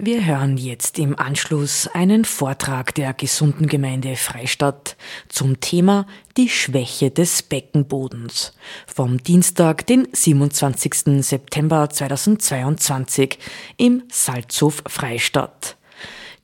[0.00, 4.96] Wir hören jetzt im Anschluss einen Vortrag der gesunden Gemeinde Freistadt
[5.28, 6.06] zum Thema
[6.36, 8.52] die Schwäche des Beckenbodens
[8.86, 11.24] vom Dienstag, den 27.
[11.24, 13.40] September 2022
[13.76, 15.76] im Salzhof Freistadt.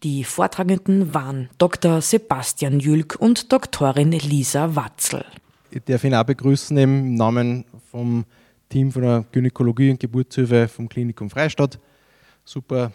[0.02, 2.00] Die Vortragenden waren Dr.
[2.00, 5.24] Sebastian Jülk und Doktorin Lisa Watzel.
[5.70, 8.24] Ich darf ihn auch begrüßen im Namen vom
[8.68, 11.78] Team von der Gynäkologie und Geburtshilfe vom Klinikum Freistadt.
[12.44, 12.90] Super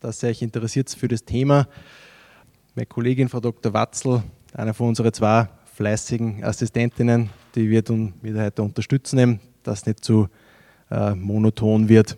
[0.00, 1.68] dass ihr euch interessiert für das Thema.
[2.74, 3.72] Meine Kollegin Frau Dr.
[3.72, 4.22] Watzel,
[4.52, 10.04] einer von unseren zwei fleißigen Assistentinnen, die wird uns wieder heute unterstützen, dass es nicht
[10.04, 10.28] zu
[10.90, 12.16] äh, monoton wird.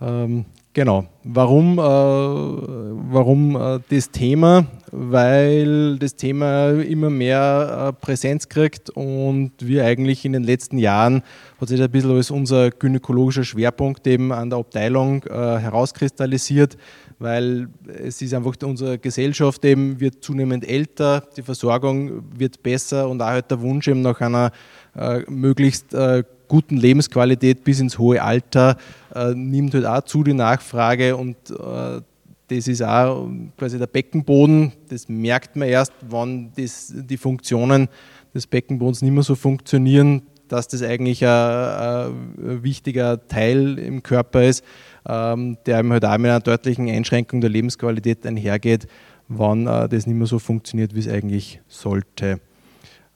[0.00, 1.06] Ähm, genau.
[1.24, 4.66] Warum, äh, warum äh, das Thema?
[4.92, 11.22] Weil das Thema immer mehr äh, Präsenz kriegt und wir eigentlich in den letzten Jahren
[11.60, 16.76] hat sich ein bisschen als unser gynäkologischer Schwerpunkt eben an der Abteilung äh, herauskristallisiert
[17.18, 23.22] weil es ist einfach unsere Gesellschaft eben wird zunehmend älter, die Versorgung wird besser und
[23.22, 24.50] auch halt der Wunsch eben nach einer
[24.96, 28.76] äh, möglichst äh, guten Lebensqualität bis ins hohe Alter
[29.14, 32.00] äh, nimmt halt auch zu die Nachfrage und äh,
[32.48, 37.88] das ist auch quasi der Beckenboden, das merkt man erst, wann das, die Funktionen
[38.34, 44.44] des Beckenbodens nicht mehr so funktionieren, dass das eigentlich ein, ein wichtiger Teil im Körper
[44.44, 44.62] ist
[45.08, 48.86] ähm, der eben halt auch mit einer deutlichen Einschränkung der Lebensqualität einhergeht,
[49.28, 52.40] wann äh, das nicht mehr so funktioniert, wie es eigentlich sollte.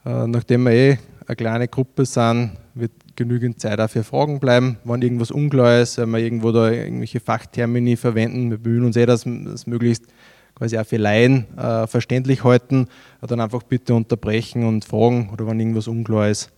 [0.05, 4.77] Äh, nachdem wir eh eine kleine Gruppe sind, wird genügend Zeit auch für Fragen bleiben.
[4.85, 9.05] Wenn irgendwas unklar ist, wenn wir irgendwo da irgendwelche Fachtermini verwenden, wir bemühen uns eh,
[9.05, 10.05] dass das möglichst
[10.55, 12.87] quasi auch für Laien äh, verständlich halten,
[13.21, 16.51] dann einfach bitte unterbrechen und fragen oder wenn irgendwas unklar ist.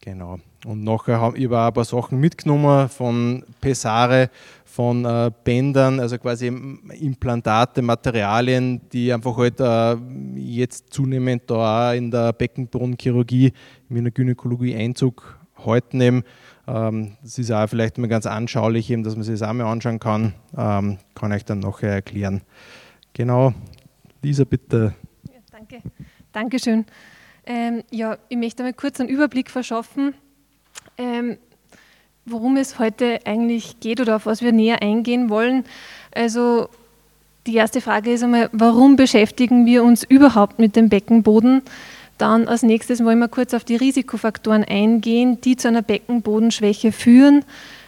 [0.00, 0.40] Genau.
[0.66, 4.30] Und nachher habe ich auch ein paar Sachen mitgenommen von Pesare,
[4.64, 9.94] von äh, Bändern, also quasi Implantate, Materialien, die einfach halt äh,
[10.36, 13.52] jetzt zunehmend da auch in der Beckenbodenchirurgie,
[13.90, 16.24] in der Gynäkologie Einzug eben.
[16.66, 19.70] Ähm, das ist auch vielleicht mal ganz anschaulich, eben, dass man sich das auch mal
[19.70, 20.34] anschauen kann.
[20.56, 22.42] Ähm, kann ich dann nachher erklären.
[23.14, 23.52] Genau,
[24.22, 24.94] Lisa, bitte.
[25.28, 25.82] Ja, danke.
[26.32, 26.86] Dankeschön.
[27.44, 30.14] Ähm, ja, ich möchte mal kurz einen Überblick verschaffen
[30.98, 31.38] ähm,
[32.24, 35.64] worum es heute eigentlich geht oder auf was wir näher eingehen wollen.
[36.14, 36.68] Also
[37.46, 41.62] die erste Frage ist einmal, warum beschäftigen wir uns überhaupt mit dem Beckenboden?
[42.22, 47.44] Dann als nächstes wollen wir kurz auf die Risikofaktoren eingehen, die zu einer Beckenbodenschwäche führen.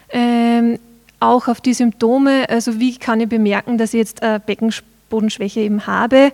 [0.09, 0.77] Ähm,
[1.21, 5.87] auch auf die Symptome, also wie kann ich bemerken, dass ich jetzt eine Beckenbodenschwäche eben
[5.87, 6.33] habe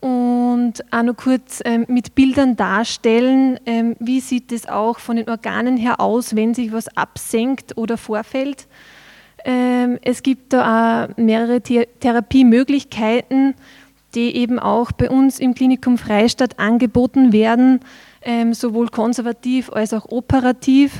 [0.00, 5.28] und auch noch kurz ähm, mit Bildern darstellen, ähm, wie sieht es auch von den
[5.28, 8.66] Organen her aus, wenn sich was absenkt oder vorfällt.
[9.44, 13.54] Ähm, es gibt da auch mehrere Th Therapiemöglichkeiten,
[14.14, 17.80] die eben auch bei uns im Klinikum Freistadt angeboten werden,
[18.22, 20.92] ähm, sowohl konservativ als auch operativ.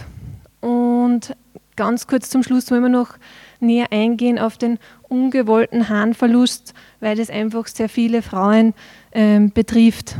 [0.61, 1.35] Und
[1.77, 3.15] ganz kurz zum Schluss wollen wir noch
[3.61, 8.75] näher eingehen auf den ungewollten Harnverlust, weil das einfach sehr viele Frauen
[9.13, 10.17] ähm, betrifft.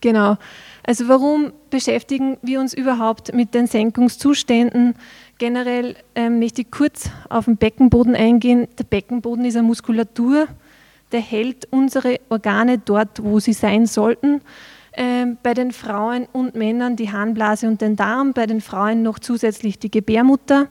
[0.00, 0.36] Genau.
[0.82, 4.94] Also warum beschäftigen wir uns überhaupt mit den Senkungszuständen?
[5.38, 8.68] Generell ähm, möchte ich kurz auf den Beckenboden eingehen.
[8.78, 10.46] Der Beckenboden ist eine Muskulatur,
[11.12, 14.40] der hält unsere Organe dort, wo sie sein sollten.
[14.92, 19.18] Ähm, bei den Frauen und Männern die Harnblase und den Darm, bei den Frauen noch
[19.18, 20.68] zusätzlich die Gebärmutter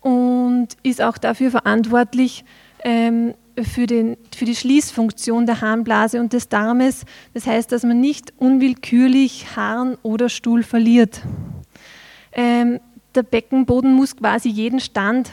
[0.00, 2.44] und ist auch dafür verantwortlich
[2.84, 7.04] ähm, für, den, für die Schließfunktion der Harnblase und des Darmes.
[7.34, 11.20] Das heißt, dass man nicht unwillkürlich Harn oder Stuhl verliert.
[12.32, 12.80] Ähm,
[13.14, 15.30] der Beckenboden muss quasi jeden Stand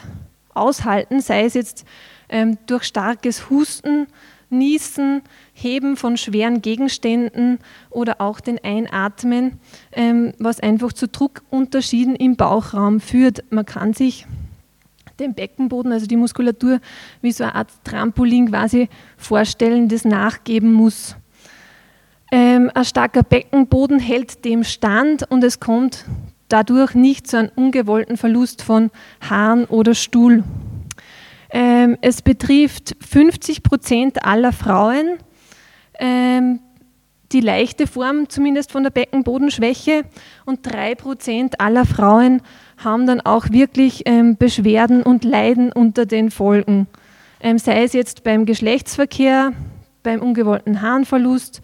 [0.53, 1.85] aushalten, sei es jetzt
[2.65, 4.07] durch starkes Husten,
[4.49, 5.21] Niesen,
[5.53, 7.59] Heben von schweren Gegenständen
[7.89, 9.59] oder auch den Einatmen,
[9.91, 13.43] ähm, was einfach zu Druckunterschieden im Bauchraum führt.
[13.51, 14.25] Man kann sich
[15.19, 16.79] den Beckenboden, also die Muskulatur,
[17.21, 21.15] wie so eine Art Trampolin quasi vorstellen, das nachgeben muss.
[22.31, 26.05] Ähm, ein starker Beckenboden hält dem stand und es kommt
[26.49, 28.91] dadurch nicht zu einem ungewollten Verlust von
[29.21, 30.43] Haaren oder Stuhl.
[31.57, 35.19] Ähm, es betrifft 50 Prozent aller Frauen,
[35.97, 36.59] ähm,
[37.31, 40.03] die leichte Form zumindest von der Beckenbodenschwäche
[40.45, 42.41] und 3 Prozent aller Frauen
[42.75, 46.87] haben dann auch wirklich ähm, Beschwerden und Leiden unter den Folgen.
[47.39, 49.53] Ähm, sei es jetzt beim Geschlechtsverkehr,
[50.03, 51.61] beim ungewollten Harnverlust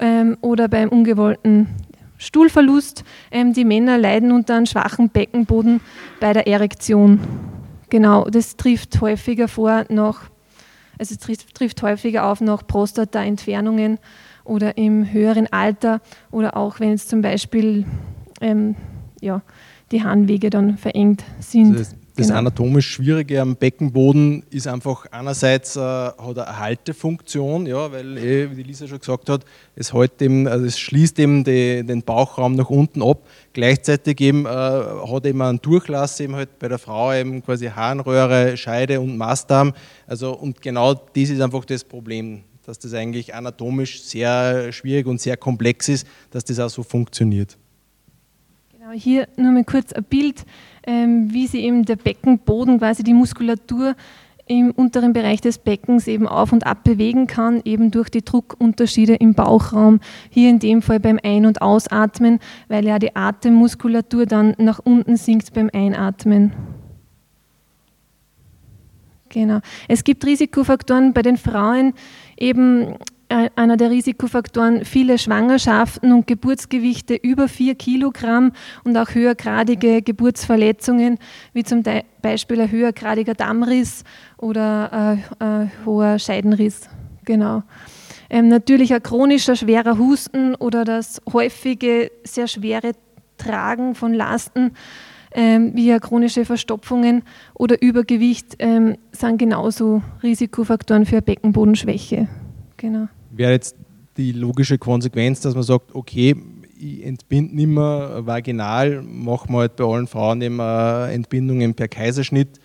[0.00, 1.66] ähm, oder beim ungewollten
[2.18, 3.04] Stuhlverlust.
[3.30, 5.80] Ähm, die Männer leiden unter einem schwachen Beckenboden
[6.20, 7.49] bei der Erektion.
[7.90, 10.30] Genau, das trifft häufiger vor nach,
[10.98, 13.98] also trifft, trifft häufiger auf nach Prostata-Entfernungen
[14.44, 16.00] oder im höheren Alter
[16.30, 17.84] oder auch wenn es zum Beispiel
[18.40, 18.76] ähm,
[19.20, 19.42] ja,
[19.90, 21.78] die Harnwege dann verengt sind.
[21.78, 22.38] Das, das genau.
[22.38, 28.56] anatomisch Schwierige am Beckenboden ist einfach einerseits äh, hat eine Haltefunktion, ja, weil eh, wie
[28.56, 32.56] die Lisa schon gesagt hat, es, halt eben, also es schließt eben die, den Bauchraum
[32.56, 33.26] nach unten ab.
[33.52, 38.56] Gleichzeitig eben, äh, hat eben einen Durchlass eben halt bei der Frau eben quasi Harnröhre,
[38.56, 39.72] Scheide und Mastdarm.
[40.06, 45.20] Also und genau das ist einfach das Problem dass das eigentlich anatomisch sehr schwierig und
[45.20, 47.58] sehr komplex ist, dass das auch so funktioniert.
[48.72, 50.44] Genau, hier nur mal kurz ein Bild,
[50.86, 53.94] wie sie eben der Beckenboden, quasi die Muskulatur
[54.50, 59.14] im unteren Bereich des Beckens eben auf und ab bewegen kann, eben durch die Druckunterschiede
[59.14, 60.00] im Bauchraum.
[60.28, 65.16] Hier in dem Fall beim Ein- und Ausatmen, weil ja die Atemmuskulatur dann nach unten
[65.16, 66.52] sinkt beim Einatmen.
[69.28, 69.60] Genau.
[69.86, 71.94] Es gibt Risikofaktoren bei den Frauen,
[72.36, 72.96] eben
[73.30, 78.52] einer der Risikofaktoren viele Schwangerschaften und Geburtsgewichte über 4 Kilogramm
[78.84, 81.18] und auch höhergradige Geburtsverletzungen,
[81.52, 81.82] wie zum
[82.22, 84.04] Beispiel ein höhergradiger Dammriss
[84.36, 86.88] oder ein, äh, ein hoher Scheidenriss.
[87.24, 87.62] Genau.
[88.28, 92.92] Ähm, natürlich ein chronischer schwerer Husten oder das häufige, sehr schwere
[93.38, 94.72] Tragen von Lasten
[95.32, 97.22] ähm, wie chronische Verstopfungen
[97.54, 102.28] oder Übergewicht ähm, sind genauso Risikofaktoren für Beckenbodenschwäche.
[102.76, 103.08] Genau.
[103.40, 103.74] Wäre jetzt
[104.18, 106.36] die logische Konsequenz, dass man sagt, okay,
[106.78, 112.60] ich entbinde nicht mehr vaginal, machen wir halt bei allen Frauen eben Entbindungen per Kaiserschnitt.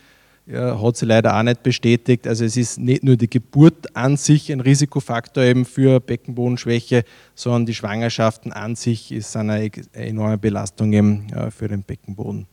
[0.46, 2.28] Ja, hat sie leider auch nicht bestätigt.
[2.28, 7.06] Also es ist nicht nur die Geburt an sich ein Risikofaktor eben für Beckenbodenschwäche,
[7.36, 12.48] sondern die Schwangerschaften an sich ist eine enorme Belastung eben äh, für den Beckenboden.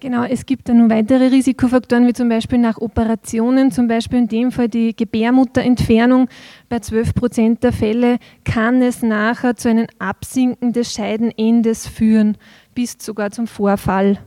[0.00, 4.28] Genau, es gibt dann noch weitere Risikofaktoren, wie zum Beispiel nach Operationen, zum Beispiel in
[4.28, 6.30] dem Fall die Gebärmutterentfernung.
[6.70, 12.38] Bei 12 Prozent der Fälle kann es nachher zu einem Absinken des Scheidenendes führen,
[12.74, 14.18] bis sogar zum Vorfall.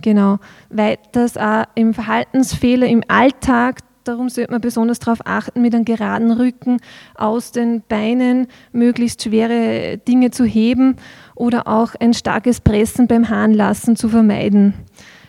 [0.00, 5.74] Genau, weil das auch im Verhaltensfehler im Alltag Darum sollte man besonders darauf achten, mit
[5.74, 6.78] einem geraden Rücken
[7.14, 10.96] aus den Beinen möglichst schwere Dinge zu heben
[11.34, 14.72] oder auch ein starkes Pressen beim Harnlassen zu vermeiden.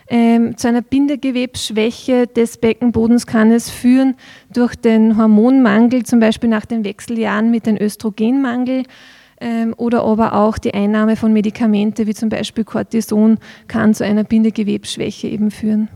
[0.08, 4.14] Ähm, zu einer Bindegewebsschwäche des Beckenbodens kann es führen
[4.52, 8.84] durch den Hormonmangel, zum Beispiel nach den Wechseljahren mit dem Östrogenmangel
[9.40, 13.38] ähm, oder aber auch die Einnahme von Medikamenten wie zum Beispiel Cortison
[13.68, 15.88] kann zu einer Bindegewebsschwäche eben führen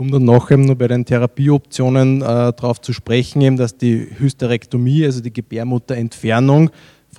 [0.00, 5.20] komme dann noch bei den Therapieoptionen äh, darauf zu sprechen, eben, dass die Hysterektomie, also
[5.20, 6.70] die Gebärmutterentfernung,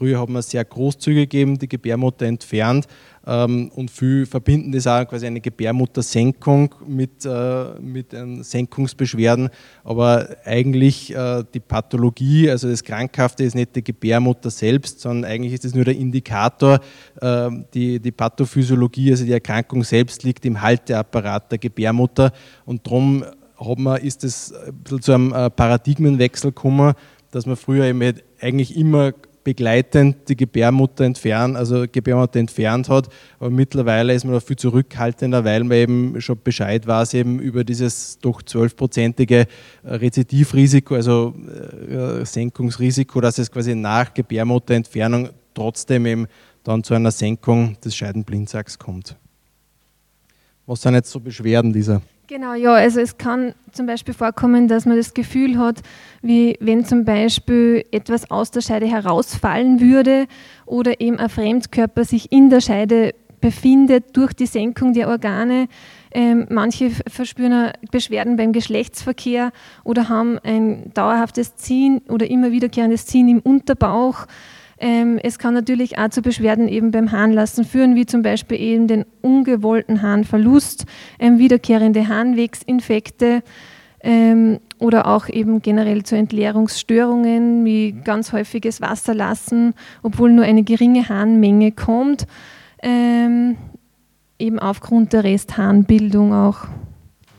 [0.02, 2.88] früher hat man sehr großzügig gegeben, die Gebärmutter entfernt,
[3.28, 9.50] ähm, und viel verbinden das auch quasi eine Gebärmuttersenkung mit, äh, mit Senkungsbeschwerden.
[9.84, 15.54] Aber eigentlich äh, die Pathologie, also das Krankhafte ist nicht die Gebärmutter selbst, sondern eigentlich
[15.54, 16.80] ist es nur der Indikator.
[17.22, 22.32] Äh, die, die Pathophysiologie, also die Erkrankung selbst liegt im Halteapparat der Gebärmutter
[22.66, 23.24] und darum
[23.60, 24.52] hat man, ist es
[25.02, 26.96] zu einem Paradigmenwechsel gekommen,
[27.30, 29.14] dass man früher eben eigentlich immer
[29.44, 33.10] begleitend die Gebärmutter entfernt, also Gebärmutter entfernt hat.
[33.40, 37.64] Aber mittlerweile ist man da viel zurückhaltender, weil man eben schon Bescheid weiß eben über
[37.64, 39.48] dieses doch zwölfprozentige
[39.84, 41.34] Rezidivrisiko, also
[41.90, 46.28] äh, Senkungsrisiko, dass es quasi nach Gebärmutterentfernung trotzdem eben
[46.64, 49.16] dann zu einer Senkung des Scheidenblindsacks kommt.
[50.66, 52.02] Was sind jetzt so Beschwerden dieser?
[52.32, 55.82] Genau, ja, also es kann zum Beispiel vorkommen, dass man das Gefühl hat,
[56.22, 60.28] wie wenn zum Beispiel etwas aus der Scheide herausfallen würde
[60.66, 65.68] oder eben ein Fremdkörper sich in der Scheide befindet durch die Senkung der Organe.
[66.14, 69.52] Ähm, manche verspüren Beschwerden beim Geschlechtsverkehr
[69.84, 74.26] oder haben ein dauerhaftes Ziehen oder immer wiederkehrendes Ziehen im Unterbauch.
[74.84, 78.88] Ähm, es kann natürlich auch zu Beschwerden eben beim Harnlassen führen, wie zum Beispiel eben
[78.88, 80.86] den ungewollten Harnverlust,
[81.20, 83.44] ähm, wiederkehrende Harnwegsinfekte
[84.02, 91.08] ähm, oder auch eben generell zu Entleerungsstörungen wie ganz häufiges Wasserlassen, obwohl nur eine geringe
[91.08, 92.26] Harnmenge kommt,
[92.82, 93.58] ähm,
[94.40, 96.66] eben aufgrund der Restharnbildung auch.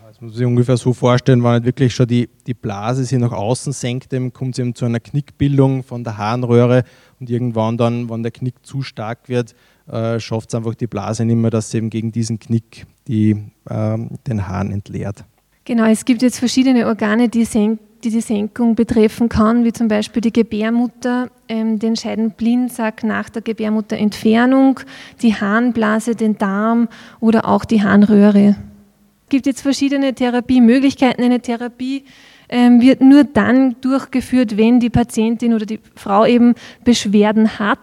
[0.09, 3.33] Muss man sich ungefähr so vorstellen, wenn nicht wirklich schon die, die Blase sich nach
[3.33, 6.85] außen senkt, dann kommt es eben zu einer Knickbildung von der Harnröhre
[7.23, 9.55] und irgendwann dann, wenn der Knick zu stark wird,
[9.89, 13.37] äh, schafft es einfach die Blase nicht mehr, dass sie eben gegen diesen Knick die,
[13.71, 15.25] äh, den Hahn entleert.
[15.65, 19.87] Genau, es gibt jetzt verschiedene Organe, die, senk, die die Senkung betreffen kann, wie zum
[19.87, 24.81] Beispiel die Gebärmutter, ähm, den Scheidenblindsack nach der Gebärmutterentfernung,
[25.23, 26.89] die Harnblase, den Darm
[27.21, 28.57] oder auch die Harnröhre.
[29.29, 31.25] gibt jetzt verschiedene Therapiemöglichkeiten.
[31.25, 32.05] Eine Therapie ähm,
[32.53, 36.55] wird nur dann durchgeführt, wenn die Patientin oder die Frau eben
[36.85, 37.79] Beschwerden hat.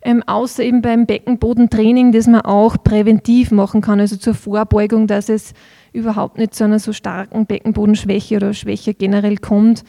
[0.00, 5.28] Ähm, außer eben beim Beckenbodentraining, das man auch präventiv machen kann, also zur Vorbeugung, dass
[5.28, 5.52] es
[5.92, 9.82] überhaupt nicht zu einer so starken Beckenbodenschwäche oder Schwäche generell kommt.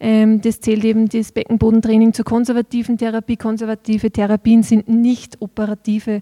[0.00, 3.36] Ähm, das zählt eben das Beckenbodentraining zur konservativen Therapie.
[3.36, 6.20] Konservative Therapien sind nicht operative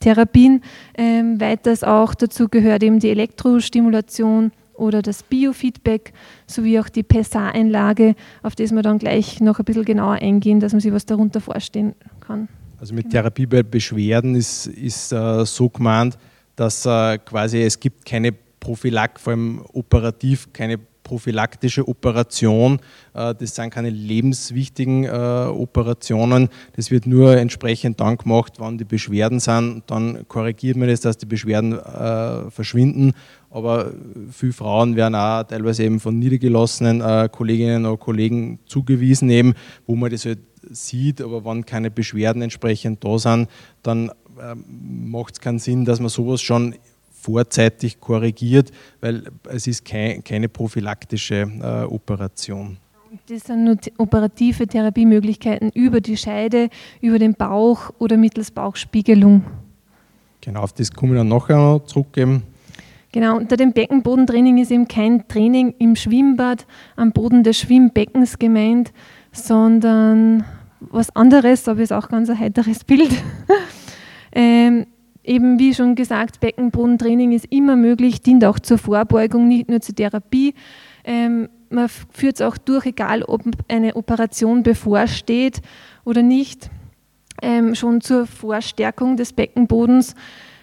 [0.00, 0.62] Therapien.
[0.98, 4.50] Ähm, weiters auch dazu gehört eben die Elektrostimulation
[4.80, 6.12] oder das Biofeedback
[6.46, 10.72] sowie auch die PESA-Einlage, auf das wir dann gleich noch ein bisschen genauer eingehen, dass
[10.72, 12.48] man sich was darunter vorstellen kann.
[12.80, 16.16] Also mit Therapie bei Beschwerden ist, ist äh, so gemeint,
[16.56, 20.78] dass äh, quasi es gibt keine Prophylax, vor allem operativ keine
[21.10, 22.78] prophylaktische Operation.
[23.14, 26.48] Äh, das sind keine lebenswichtigen äh, Operationen.
[26.76, 29.82] Das wird nur entsprechend dann gemacht, wann die Beschwerden sind.
[29.88, 33.14] Dann korrigiert man das, dass die Beschwerden äh, verschwinden.
[33.50, 33.90] Aber
[34.30, 39.54] viele Frauen werden auch teilweise eben von niedergelassenen Kolleginnen oder Kollegen zugewiesen, eben,
[39.88, 40.38] wo man das halt
[40.70, 41.20] sieht.
[41.20, 43.48] Aber wenn keine Beschwerden entsprechend da sind,
[43.82, 44.12] dann
[44.68, 46.76] macht es keinen Sinn, dass man sowas schon
[47.20, 52.78] vorzeitig korrigiert, weil es ist kein, keine prophylaktische äh, Operation.
[53.28, 56.68] Das sind nur operative Therapiemöglichkeiten über die Scheide,
[57.00, 59.42] über den Bauch oder mittels Bauchspiegelung.
[60.40, 62.44] Genau, auf das kommen wir dann nachher noch zurückgeben.
[63.12, 68.92] Genau, unter dem Beckenbodentraining ist eben kein Training im Schwimmbad am Boden des Schwimmbeckens gemeint,
[69.32, 70.44] sondern
[70.78, 73.10] was anderes, aber ist auch ganz ein heiteres Bild.
[74.32, 74.86] ähm,
[75.24, 79.94] eben wie schon gesagt, Beckenbodentraining ist immer möglich, dient auch zur Vorbeugung, nicht nur zur
[79.94, 80.54] Therapie.
[81.04, 85.60] Ähm, man führt es auch durch, egal ob eine Operation bevorsteht
[86.04, 86.70] oder nicht,
[87.42, 90.14] ähm, schon zur Vorstärkung des Beckenbodens.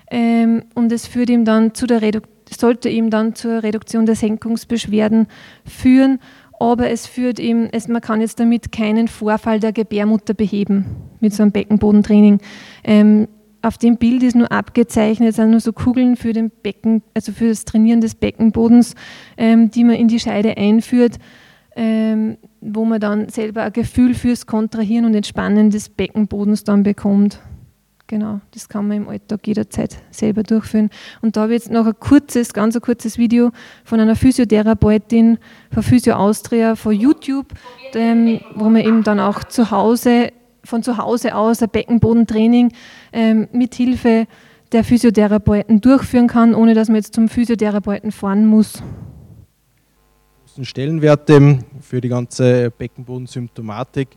[0.09, 2.01] Ähm, und es führt ihm dann zu der
[2.49, 5.27] sollte ihm dann zur Reduktion der Senkungsbeschwerden
[5.65, 6.19] führen.
[6.59, 10.85] Aber es führt ihm, es, man kann jetzt damit keinen Vorfall der Gebärmutter beheben
[11.19, 12.39] mit so einem Beckenbodentraining.
[12.83, 13.27] Ähm,
[13.67, 17.49] auf dem Bild ist nur abgezeichnet, sind nur so Kugeln für den Becken, also für
[17.49, 18.95] das Trainieren des Beckenbodens,
[19.37, 21.17] ähm, die man in die Scheide einführt,
[21.75, 27.39] ähm, wo man dann selber ein Gefühl fürs Kontrahieren und Entspannen des Beckenbodens dann bekommt.
[28.07, 30.89] Genau, das kann man im Alltag jederzeit selber durchführen.
[31.21, 33.51] Und da habe ich jetzt noch ein kurzes, ganz ein kurzes Video
[33.83, 35.39] von einer Physiotherapeutin
[35.73, 37.47] von Physio Austria von YouTube,
[37.93, 40.31] ähm, wo man eben dann auch zu Hause
[40.63, 42.71] von zu Hause aus ein Beckenbodentraining
[43.11, 44.27] ähm, mit Hilfe
[44.71, 48.81] der Physiotherapeuten durchführen kann, ohne dass man jetzt zum Physiotherapeuten fahren muss.
[50.61, 54.09] Stellenwerte für die ganze Beckenbodensymptomatik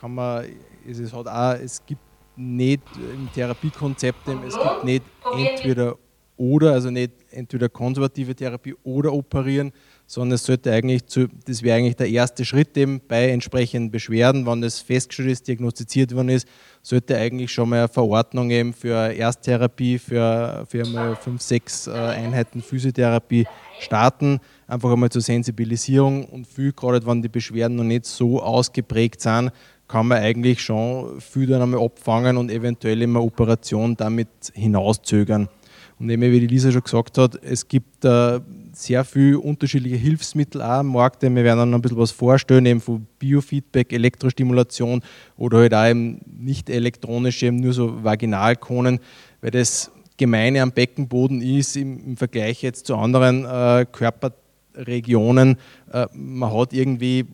[0.00, 0.46] kann man,
[0.88, 2.00] es, ist halt auch, es gibt
[2.36, 5.04] nicht im Therapiekonzept, es gibt nicht
[5.36, 5.96] entweder
[6.36, 9.72] oder, also nicht entweder konservative Therapie oder operieren,
[10.06, 14.46] sondern es sollte eigentlich zu, das wäre eigentlich der erste Schritt eben bei entsprechenden Beschwerden,
[14.46, 16.46] wenn das festgestellt ist, diagnostiziert worden ist,
[16.82, 21.92] sollte eigentlich schon mal eine Verordnung eben für Ersttherapie, für, für einmal fünf, sechs äh,
[21.92, 23.46] Einheiten Physiotherapie
[23.80, 29.20] starten, einfach einmal zur Sensibilisierung und viel, gerade wenn die Beschwerden noch nicht so ausgeprägt
[29.20, 29.50] sind,
[29.88, 35.48] kann man eigentlich schon viel dann einmal abfangen und eventuell immer Operation damit hinauszögern.
[35.98, 38.40] Und eben, wie die Lisa schon gesagt hat, es gibt äh,
[38.74, 41.22] sehr viele unterschiedliche Hilfsmittel auch am Markt.
[41.22, 45.02] Wir werden dann ein bisschen was vorstellen, eben von Biofeedback, Elektrostimulation
[45.36, 49.00] oder halt auch eben nicht elektronische, eben nur so Vaginalkonen,
[49.40, 55.56] weil das Gemeine am Beckenboden ist im, im Vergleich jetzt zu anderen äh, Körperregionen,
[55.92, 57.26] äh, man hat irgendwie,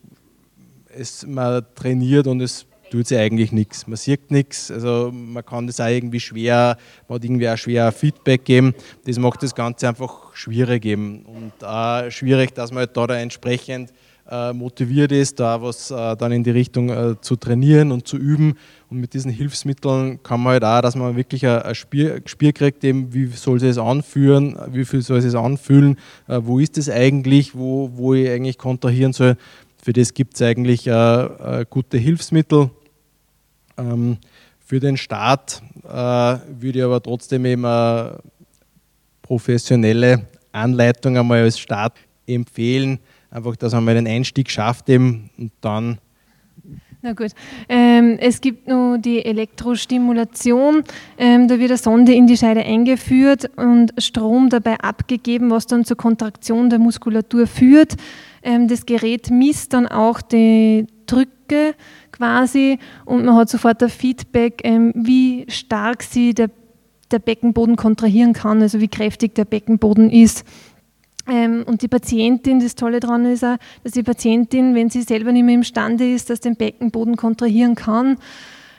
[0.95, 3.87] es, man trainiert und es tut sich eigentlich nichts.
[3.87, 7.91] Man sieht nichts, also man kann das auch irgendwie schwer, man hat irgendwie auch schwer
[7.91, 8.75] Feedback geben.
[9.05, 13.15] Das macht das Ganze einfach schwierig eben und auch schwierig, dass man halt da, da
[13.15, 13.93] entsprechend
[14.29, 18.17] äh, motiviert ist, da was äh, dann in die Richtung äh, zu trainieren und zu
[18.17, 18.55] üben.
[18.89, 22.83] Und mit diesen Hilfsmitteln kann man halt auch, dass man wirklich ein, Spiel, Spiel kriegt,
[22.83, 27.89] eben, wie soll es anführen, wie viel soll es anfühlen, wo ist es eigentlich, wo,
[27.93, 29.37] wo ich eigentlich kontrahieren soll.
[29.81, 30.83] Für das gibt es eigentlich
[31.69, 32.69] gute Hilfsmittel
[33.81, 34.17] ähm,
[34.59, 38.19] für den Staat äh, würde ich aber trotzdem eben eine
[39.21, 41.93] professionelle Anleitung einmal als Staat
[42.27, 45.97] empfehlen, einfach, dass man mal den Einstieg schafft eben und dann
[47.03, 47.31] na gut.
[47.67, 50.83] Ähm, es gibt nur die Elektrostimulation.
[51.17, 55.83] Ähm, da wird eine Sonde in die Scheide eingeführt und Strom dabei abgegeben, was dann
[55.83, 57.95] zur Kontraktion der Muskulatur führt.
[58.43, 61.75] Ähm, das Gerät misst dann auch die Drücke
[62.11, 66.49] quasi und man hat sofort ein Feedback, ähm, wie stark sie der
[67.11, 70.45] der Beckenboden kontrahieren kann, also wie kräftig der Beckenboden ist.
[71.27, 75.31] Ähm, und die Patientin, das Tolle daran ist auch, dass die Patientin, wenn sie selber
[75.31, 78.17] nicht mehr imstande ist, dass den Beckenboden kontrahieren kann,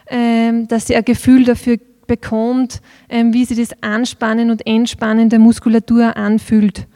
[0.09, 6.17] ähm, dass sie ein Gefühl dafür bekommt, wie sich das Anspannen und Entspannen der Muskulatur
[6.17, 6.87] anfühlt.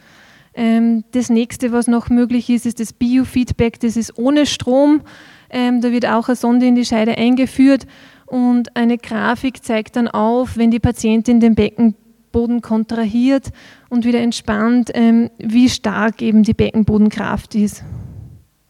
[0.56, 3.78] Ähm, das nächste, was noch möglich ist, ist das Biofeedback.
[3.78, 5.02] Das ist ohne Strom.
[5.50, 7.86] Ähm, da wird auch eine Sonde in die Scheide eingeführt
[8.26, 13.50] und eine Grafik zeigt dann auf, wenn die Patientin den Beckenboden kontrahiert
[13.88, 17.84] und wieder entspannt, ähm, wie stark eben die Beckenbodenkraft ist.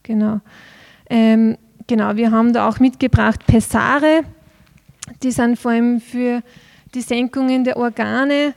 [0.02, 0.40] Genau.
[1.88, 4.22] Genau, wir haben da auch mitgebracht Pessare.
[5.22, 6.42] Die sind vor allem für
[6.94, 8.54] die Senkungen der Organe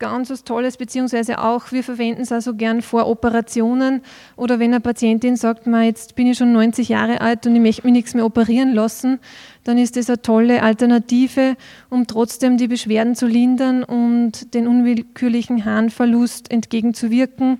[0.00, 4.02] ganz was Tolles, beziehungsweise auch, wir verwenden es also gern vor Operationen
[4.34, 7.82] oder wenn eine Patientin sagt, jetzt bin ich schon 90 Jahre alt und ich möchte
[7.84, 9.20] mich nichts mehr operieren lassen,
[9.62, 11.56] dann ist das eine tolle Alternative,
[11.90, 17.58] um trotzdem die Beschwerden zu lindern und den unwillkürlichen Harnverlust entgegenzuwirken.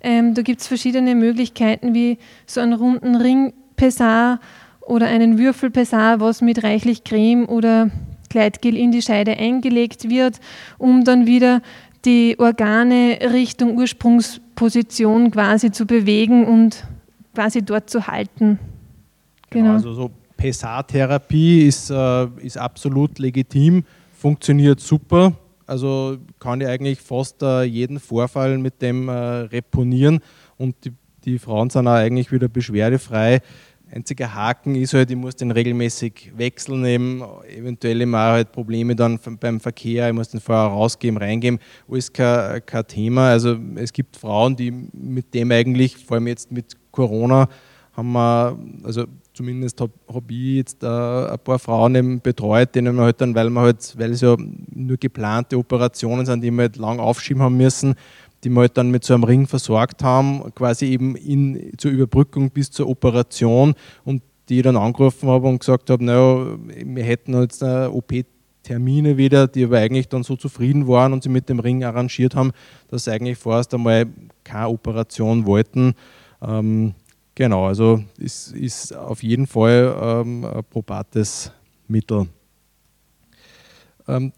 [0.00, 4.40] Ähm, da gibt es verschiedene Möglichkeiten, wie so einen runden Ringpessar
[4.80, 7.90] oder einen Würfelpessar, was mit reichlich Creme oder
[8.32, 10.40] Gleitgel in die Scheide eingelegt wird,
[10.78, 11.60] um dann wieder
[12.04, 16.84] die Organe Richtung Ursprungsposition quasi zu bewegen und
[17.34, 18.58] quasi dort zu halten.
[19.50, 23.84] Genau, genau also so PSA-Therapie ist, äh, ist absolut legitim,
[24.18, 25.34] funktioniert super.
[25.66, 30.20] Also kann ich eigentlich fast äh, jeden Vorfall mit dem äh, reponieren
[30.56, 30.92] und die,
[31.24, 33.40] die Frauen sind auch eigentlich wieder beschwerdefrei.
[33.94, 37.22] Einziger Haken ist halt, ich muss den regelmäßig wechseln, eben,
[37.54, 42.64] eventuell immer halt Probleme dann beim Verkehr, ich muss den vorher rausgeben, reingeben, alles kein,
[42.64, 43.28] kein Thema.
[43.28, 47.48] Also es gibt Frauen, die mit dem eigentlich, vor allem jetzt mit Corona,
[47.92, 52.96] haben wir, also zumindest habe hab ich jetzt äh, ein paar Frauen eben betreut, denen
[52.96, 54.36] wir halt dann, weil wir halt, weil es ja
[54.74, 57.94] nur geplante Operationen sind, die wir halt lang aufschieben haben müssen,
[58.44, 62.70] die wir dann mit so einem Ring versorgt haben, quasi eben in, zur Überbrückung bis
[62.70, 63.74] zur Operation
[64.04, 69.46] und die dann angerufen habe und gesagt habe, naja, wir hätten jetzt eine OP-Termine wieder,
[69.46, 72.52] die aber eigentlich dann so zufrieden waren und sie mit dem Ring arrangiert haben,
[72.88, 74.06] dass sie eigentlich vorerst einmal
[74.42, 75.94] keine Operation wollten.
[76.42, 76.94] Ähm,
[77.34, 81.52] genau, also es ist auf jeden Fall ähm, ein probates
[81.86, 82.26] Mittel.
[84.08, 84.32] Ähm,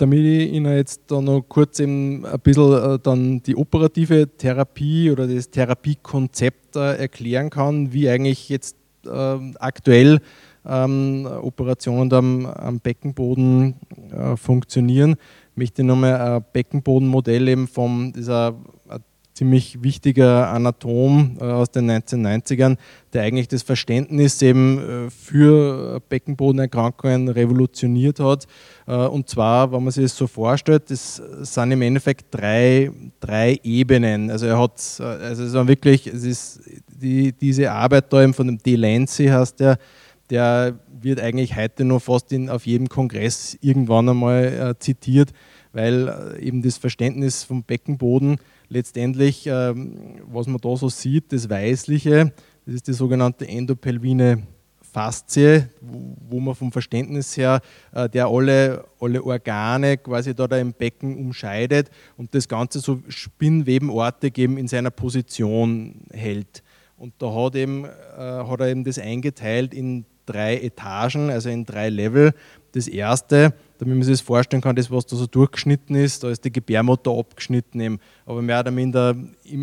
[0.00, 5.10] damit ich Ihnen jetzt da noch kurz eben ein bisschen äh, dann die operative Therapie
[5.10, 10.20] oder das Therapiekonzept äh, erklären kann, wie eigentlich jetzt äh, aktuell
[10.66, 13.76] ähm, Operationen am, Beckenboden
[14.10, 15.16] äh, funktionieren,
[15.54, 18.54] möchte ich nochmal ein Beckenbodenmodell eben von dieser
[19.40, 22.76] ziemlich wichtiger Anatom äh, aus den 1990ern,
[23.14, 28.46] der eigentlich das Verständnis eben äh, für Beckenbodenerkrankungen revolutioniert hat.
[28.86, 33.58] Äh, und zwar, wenn man sich das so vorstellt, das sind im Endeffekt drei, drei
[33.62, 34.30] Ebenen.
[34.30, 38.46] Also er hat, also es ist wirklich, es ist die, diese Arbeit da eben von
[38.46, 39.78] dem Delancey heißt der,
[40.28, 45.30] der wird eigentlich heute noch fast in, auf jedem Kongress irgendwann einmal äh, zitiert,
[45.72, 48.36] weil eben das Verständnis vom Beckenboden
[48.70, 52.32] letztendlich, ähm, was man da so sieht, das Weißliche,
[52.64, 54.44] das ist die sogenannte endopelvine
[54.80, 57.60] Faszie, wo man vom Verständnis her,
[57.92, 63.00] äh, der alle, alle Organe quasi da, da im Becken umscheidet und das Ganze so
[63.08, 66.62] spinnwebenartig eben in seiner Position hält.
[66.96, 71.64] Und da hat, eben, äh, hat er eben das eingeteilt in drei Etagen, also in
[71.64, 72.32] drei Level.
[72.72, 76.30] Das erste, damit man sich das vorstellen kann, das, was da so durchgeschnitten ist, da
[76.30, 79.16] ist die Gebärmutter abgeschnitten, eben, aber mehr oder minder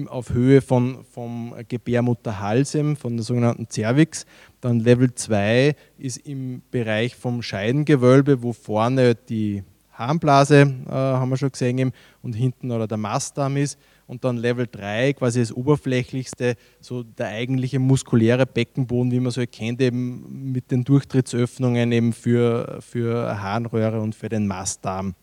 [0.08, 4.26] auf Höhe von, vom Gebärmutterhals, eben, von der sogenannten Cervix.
[4.60, 9.64] Dann Level 2 ist im Bereich vom Scheidengewölbe, wo vorne die
[9.98, 14.38] Harnblase, äh, haben wir schon gesehen, eben, und hinten oder der Mastdarm ist und dann
[14.38, 20.52] Level 3, quasi das oberflächlichste, so der eigentliche muskuläre Beckenboden, wie man so kennt, eben
[20.52, 25.16] mit den Durchtrittsöffnungen eben für, für Harnröhre und für den Mastdarm.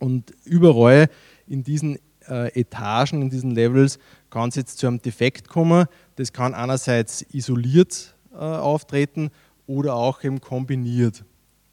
[0.00, 1.08] Und überall
[1.46, 3.98] in diesen äh, Etagen, in diesen Levels,
[4.30, 5.86] kann es jetzt zu einem Defekt kommen.
[6.16, 9.30] Das kann einerseits isoliert äh, auftreten
[9.66, 11.24] oder auch eben kombiniert.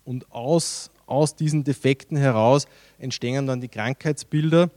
[0.04, 4.70] Und aus, aus diesen Defekten heraus entstehen dann die Krankheitsbilder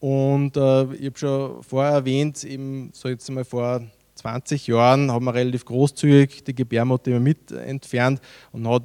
[0.00, 3.82] und äh, ich habe schon vorher erwähnt, eben so jetzt mal vor
[4.14, 8.20] 20 Jahren haben wir relativ großzügig die Gebärmutter mit entfernt
[8.52, 8.82] und hat,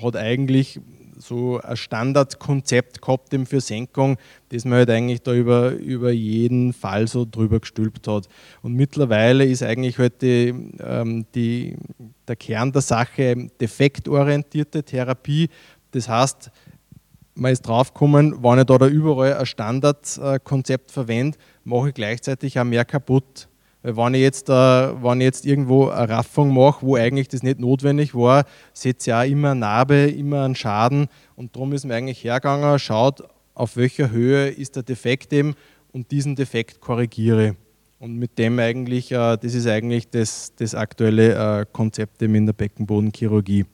[0.00, 0.80] hat eigentlich
[1.20, 4.16] so ein Standardkonzept gehabt eben für Senkung,
[4.50, 8.28] das man halt eigentlich da über, über jeden Fall so drüber gestülpt hat.
[8.62, 11.76] Und mittlerweile ist eigentlich halt die, ähm, die,
[12.26, 15.48] der Kern der Sache defektorientierte Therapie.
[15.92, 16.50] Das heißt,
[17.34, 22.84] man ist draufgekommen, wenn ich da, überall ein Standardkonzept verwende, mache ich gleichzeitig auch mehr
[22.84, 23.48] kaputt.
[23.82, 27.42] Weil wenn ich jetzt, äh, wenn ich jetzt irgendwo eine Raffung mache, wo eigentlich das
[27.42, 31.06] nicht notwendig war, setze ich auch immer eine Narbe, immer einen Schaden.
[31.36, 33.22] Und darum ist mir eigentlich hergegangen, schaut,
[33.54, 35.54] auf welcher Höhe ist der Defekt eben
[35.92, 37.56] und diesen Defekt korrigiere.
[38.00, 42.52] Und mit dem eigentlich, äh, das ist eigentlich das, das aktuelle äh, Konzept in der
[42.52, 43.64] Beckenbodenchirurgie.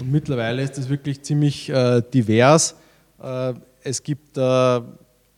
[0.00, 2.76] Und mittlerweile ist das wirklich ziemlich äh, divers.
[3.22, 4.80] Äh, es gibt äh,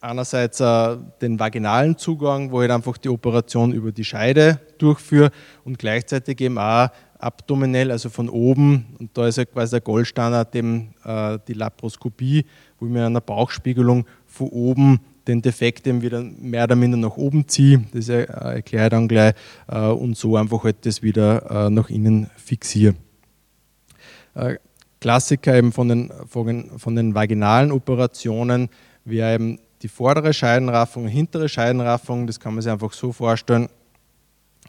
[0.00, 5.30] einerseits äh, den vaginalen Zugang, wo ich einfach die Operation über die Scheide durchführe
[5.64, 8.96] und gleichzeitig eben auch abdominell, also von oben.
[8.98, 12.44] Und da ist ja quasi der Goldstandard eben äh, die Laparoskopie,
[12.78, 16.96] wo ich mir an der Bauchspiegelung von oben den Defekt eben wieder mehr oder minder
[16.96, 17.84] nach oben ziehe.
[17.92, 19.34] Das äh, erkläre ich dann gleich
[19.68, 22.94] und so einfach halt das wieder nach innen fixiere.
[24.40, 24.58] Äh,
[25.00, 28.68] Klassiker eben von den, von den vaginalen Operationen
[29.06, 33.68] wäre eben die vordere Scheidenraffung, hintere Scheidenraffung, das kann man sich einfach so vorstellen.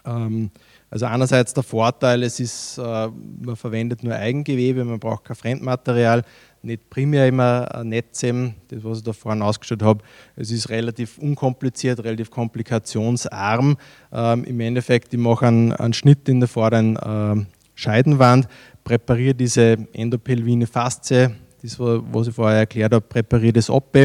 [0.06, 0.52] Ähm,
[0.90, 6.24] also einerseits der Vorteil, es ist, äh, man verwendet nur Eigengewebe, man braucht kein Fremdmaterial,
[6.64, 10.04] nicht primär immer ein Netz eben, das was ich da vorhin ausgestellt habe.
[10.36, 13.78] Es ist relativ unkompliziert, relativ komplikationsarm.
[14.14, 18.48] Ähm, Im Endeffekt, ich mache einen, einen Schnitt in der vorderen äh, Scheidenwand,
[18.84, 23.96] präpariere diese endopelvine Faszie, das, was ich vorher erklärt habe, präpariere das ab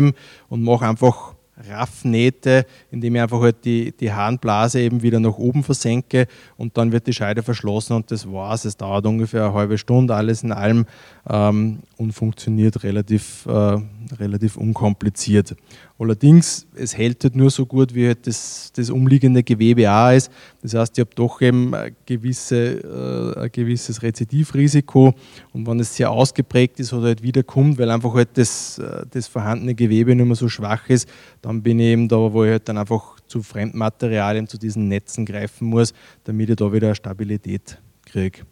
[0.48, 5.62] und mache einfach Raffnähte, indem ich einfach halt die, die Harnblase eben wieder nach oben
[5.62, 8.64] versenke und dann wird die Scheide verschlossen und das war's.
[8.66, 10.84] Es dauert ungefähr eine halbe Stunde, alles in allem
[11.28, 13.78] ähm, und funktioniert relativ, äh,
[14.18, 15.56] relativ unkompliziert.
[15.98, 20.30] Allerdings, es hält halt nur so gut, wie halt das, das umliegende Gewebe auch ist.
[20.62, 25.14] Das heißt, ich habe doch eben ein, gewisse, äh, ein gewisses Rezidivrisiko
[25.52, 29.26] und wenn es sehr ausgeprägt ist oder halt wiederkommt, weil einfach halt das, äh, das
[29.26, 31.08] vorhandene Gewebe nicht mehr so schwach ist,
[31.42, 35.26] dann bin ich eben da, wo ich halt dann einfach zu Fremdmaterialien, zu diesen Netzen
[35.26, 35.92] greifen muss,
[36.24, 38.42] damit ich da wieder Stabilität kriege.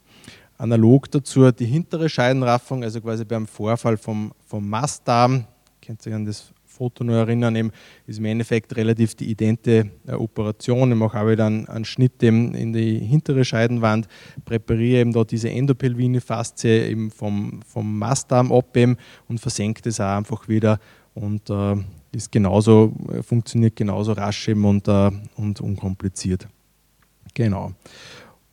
[0.59, 5.47] Analog dazu die hintere Scheidenraffung, also quasi beim Vorfall vom, vom Mastdarm,
[5.81, 7.71] kennt sich an das Foto noch erinnern, eben,
[8.07, 10.91] ist im Endeffekt relativ die idente äh, Operation.
[10.91, 14.09] Ich mache auch wieder einen, einen Schnitt in die hintere Scheidenwand,
[14.45, 18.77] präpariere eben da diese endopelvine Faszie eben vom, vom Mastdarm ab
[19.29, 20.81] und versenke das auch einfach wieder
[21.15, 21.77] und äh,
[22.11, 26.49] ist genauso, funktioniert genauso rasch eben und, äh, und unkompliziert.
[27.35, 27.73] Genau.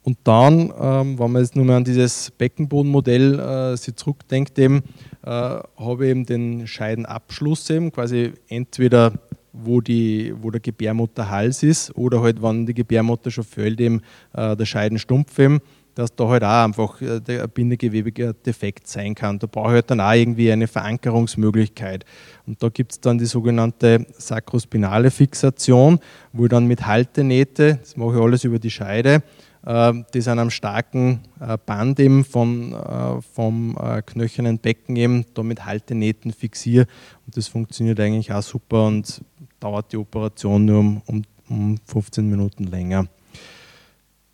[0.04, 4.82] Und dann, ähm, wenn man jetzt nur mal an dieses Beckenbodenmodell äh, sich zurückdenkt, äh,
[5.24, 9.14] habe ich eben den Scheidenabschluss eben, quasi entweder
[9.54, 14.02] wo, die, wo der Gebärmutterhals ist oder halt, wenn die Gebärmutter schon fällt, eben
[14.34, 15.60] äh, der Scheidenstumpf eben,
[15.94, 19.40] dass da halt auch einfach äh, der bindegewebiger Defekt sein kann.
[19.40, 22.06] Da brauche ich halt dann auch irgendwie eine Verankerungsmöglichkeit.
[22.48, 26.00] Und da gibt es dann die sogenannte sakrospinale Fixation,
[26.34, 29.22] wo ich dann mit Haltenähte, das mache ich alles über die Scheide,
[29.64, 35.44] die sind am starken äh, Band eben von, äh, vom äh, knöchernen Becken eben da
[35.44, 36.88] mit Haltenähten fixiere
[37.28, 39.22] und das funktioniert eigentlich auch super und
[39.60, 43.06] dauert die Operation nur um, um, um 15 Minuten länger.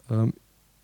[0.10, 0.34] Ähm,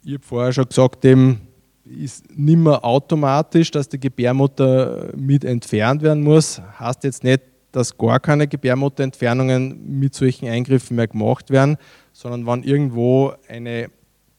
[0.04, 1.40] ich habe vorher schon gesagt, eben
[1.86, 6.62] ist nicht mehr automatisch, dass die Gebärmutter mit entfernt werden muss.
[6.80, 11.78] Heißt jetzt nicht, dass gar keine Gebärmutterentfernungen mit solchen Eingriffen mehr gemacht werden,
[12.12, 13.90] sondern wenn irgendwo eine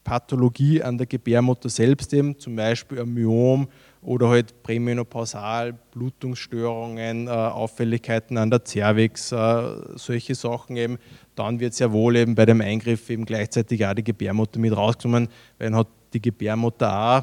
[0.05, 3.69] Pathologie an der Gebärmutter selbst eben, zum Beispiel ein Myom
[4.03, 9.63] oder halt prämenopausal, Blutungsstörungen, äh, Auffälligkeiten an der Cervix, äh,
[9.97, 10.99] solche Sachen eben,
[11.35, 15.29] dann wird sehr wohl eben bei dem Eingriff eben gleichzeitig auch die Gebärmutter mit rausgenommen,
[15.59, 17.23] weil dann hat die Gebärmutter auch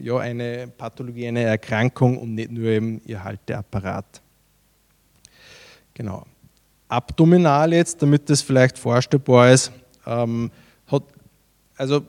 [0.00, 4.22] äh, ja, eine Pathologie, eine Erkrankung und nicht nur eben ihr Halteapparat.
[5.92, 6.24] Genau.
[6.88, 9.72] Abdominal jetzt, damit das vielleicht vorstellbar ist,
[10.06, 10.52] ähm,
[10.86, 11.02] hat
[11.76, 12.02] also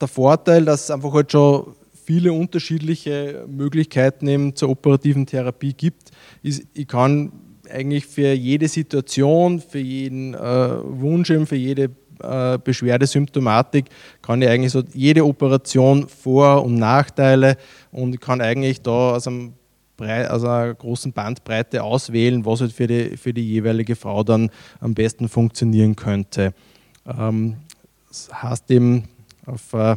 [0.00, 6.10] der Vorteil, dass es einfach halt schon viele unterschiedliche Möglichkeiten eben zur operativen Therapie gibt,
[6.42, 7.32] ist, ich kann
[7.70, 11.90] eigentlich für jede Situation, für jeden äh, Wunsch, für jede
[12.22, 13.86] äh, Beschwerde, Symptomatik,
[14.22, 17.56] kann ich eigentlich so jede Operation Vor- und Nachteile
[17.92, 19.52] und kann eigentlich da aus, einem
[20.00, 24.94] aus einer großen Bandbreite auswählen, was halt für die, für die jeweilige Frau dann am
[24.94, 26.54] besten funktionieren könnte.
[27.06, 27.56] Ähm,
[28.10, 29.04] das heißt eben
[29.46, 29.96] auf äh,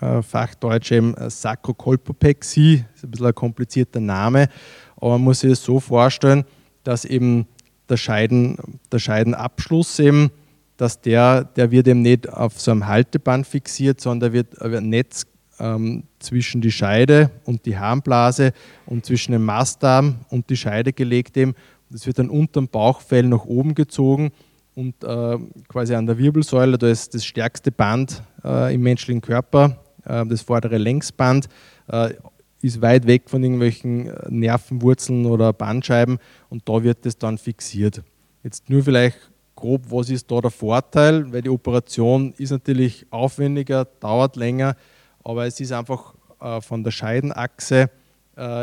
[0.00, 4.48] äh Fachdeutsch eben Sakrokolpopexie, ist ein bisschen ein komplizierter Name,
[4.96, 6.44] aber man muss sich das so vorstellen,
[6.84, 7.46] dass eben
[7.88, 8.56] der, Scheiden,
[8.92, 10.30] der Scheidenabschluss eben,
[10.76, 14.88] dass der, der wird eben nicht auf so einem Halteband fixiert, sondern der wird ein
[14.88, 15.26] Netz
[15.58, 18.52] ähm, zwischen die Scheide und die Harnblase
[18.86, 21.54] und zwischen dem Mastdarm und die Scheide gelegt eben.
[21.90, 24.30] Das wird dann unter dem Bauchfell nach oben gezogen
[24.78, 29.76] und äh, quasi an der Wirbelsäule, da ist das stärkste Band äh, im menschlichen Körper,
[30.04, 31.48] äh, das vordere Längsband,
[31.88, 32.14] äh,
[32.62, 38.04] ist weit weg von irgendwelchen äh, Nervenwurzeln oder Bandscheiben und da wird das dann fixiert.
[38.44, 39.18] Jetzt nur vielleicht
[39.56, 44.76] grob, was ist da der Vorteil, weil die Operation ist natürlich aufwendiger, dauert länger,
[45.24, 47.90] aber es ist einfach äh, von der Scheidenachse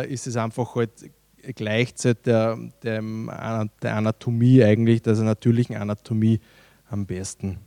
[0.07, 0.91] ist es einfach halt
[1.53, 3.01] gleichzeitig der, der,
[3.81, 6.39] der Anatomie eigentlich, der natürlichen Anatomie
[6.89, 7.57] am besten.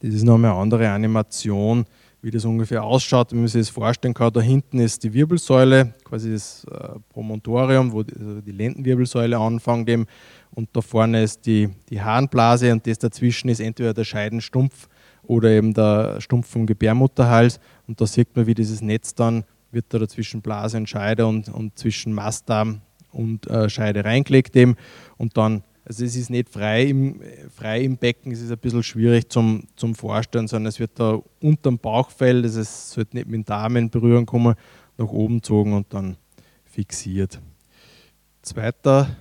[0.00, 1.84] Das ist nochmal eine andere Animation,
[2.22, 3.32] wie das ungefähr ausschaut.
[3.32, 7.92] Wenn man sich das vorstellen kann, da hinten ist die Wirbelsäule, quasi das äh, Promontorium,
[7.92, 10.06] wo die, also die Lendenwirbelsäule anfängt eben,
[10.54, 14.88] und da vorne ist die, die Harnblase und das dazwischen ist entweder der Scheidenstumpf
[15.22, 19.86] oder eben der Stumpf vom Gebärmutterhals und da sieht man, wie dieses Netz dann wird
[19.88, 24.76] da zwischen Blase und Scheide und, und zwischen Mastdarm und äh, Scheide reingelegt eben
[25.18, 27.20] und dann, also es ist nicht frei im,
[27.54, 31.20] frei im Becken, es ist ein bisschen schwierig zum, zum Vorstellen, sondern es wird da
[31.40, 34.54] unterm Bauchfell, das es sollte nicht mit dem Darm in Berührung kommen,
[34.98, 36.16] nach oben gezogen und dann
[36.64, 37.40] fixiert.
[38.42, 39.16] Zweiter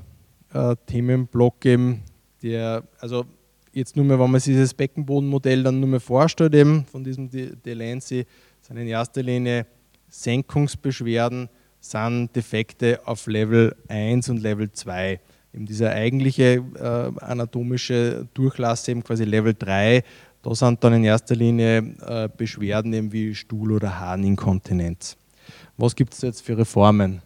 [0.54, 2.01] äh, Themenblock eben,
[2.41, 3.25] der, also
[3.73, 7.30] jetzt nur mehr, wenn man sich dieses Beckenbodenmodell dann nur mehr vorstellt, eben von diesem
[7.30, 8.25] Delancey,
[8.62, 9.65] sind in erster Linie
[10.10, 11.49] Senkungsbeschwerden,
[11.82, 15.20] sind Defekte auf Level 1 und Level 2.
[15.54, 20.04] Eben dieser eigentliche äh, anatomische Durchlass, eben quasi Level 3,
[20.44, 25.17] da sind dann in erster Linie äh, Beschwerden eben wie Stuhl- oder Harninkontinenz.
[25.78, 27.22] Was gibt es jetzt für Reformen?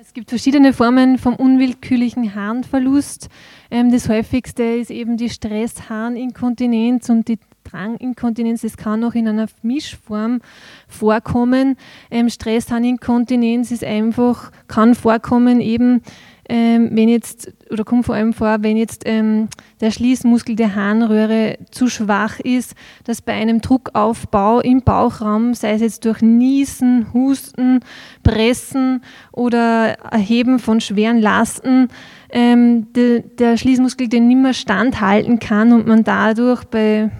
[0.00, 3.28] Es gibt verschiedene Formen vom unwillkürlichen Harnverlust.
[3.70, 7.38] Ähm, das häufigste ist eben die Stressharninkontinenz und die
[7.70, 10.40] Dranginkontinenz, das kann auch in einer Mischform
[10.86, 11.76] vorkommen.
[12.10, 16.02] Ähm, Stressharninkontinenz ist einfach, kann vorkommen eben,
[16.48, 19.48] ähm, wenn jetzt, oder kommt vor allem vor, wenn jetzt ähm,
[19.82, 25.82] der Schließmuskel der Harnröhre zu schwach ist, dass bei einem Druckaufbau im Bauchraum, sei es
[25.82, 27.80] jetzt durch Niesen, Husten,
[28.22, 31.88] Pressen oder Erheben von schweren Lasten,
[32.30, 37.10] ähm, de, der Schließmuskel den nicht mehr standhalten kann und man dadurch bei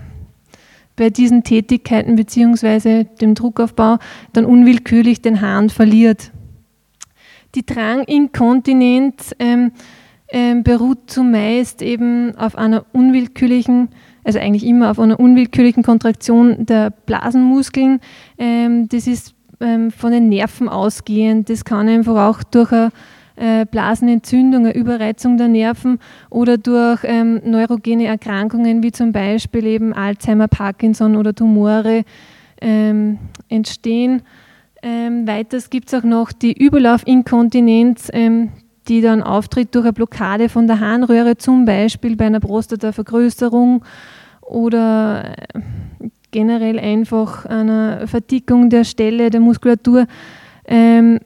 [0.98, 3.04] bei diesen Tätigkeiten bzw.
[3.04, 3.98] dem Druckaufbau
[4.32, 6.32] dann unwillkürlich den Hahn verliert.
[7.54, 9.72] Die Dranginkontinenz ähm,
[10.30, 13.88] ähm, beruht zumeist eben auf einer unwillkürlichen,
[14.24, 18.00] also eigentlich immer auf einer unwillkürlichen Kontraktion der Blasenmuskeln.
[18.37, 21.48] Ähm, das ist ähm, von den Nerven ausgehend.
[21.48, 22.90] Das kann einfach auch durch eine
[23.38, 25.98] äh, Blasenentzündung, eine Überreizung der Nerven
[26.31, 32.05] oder durch ähm, neurogene Erkrankungen wie zum Beispiel eben Alzheimer, Parkinson oder Tumore
[32.61, 34.22] ähm, entstehen.
[34.83, 38.51] Ähm, weiters gibt es auch noch die Überlaufinkontinenz, ähm,
[38.88, 43.85] die dann auftritt durch eine Blockade von der Harnröhre, zum Beispiel bei einer Prostatavergrößerung
[44.42, 45.61] oder äh,
[46.31, 50.07] generell einfach einer Verdickung der Stelle der Muskulatur.
[50.64, 51.20] Ähm,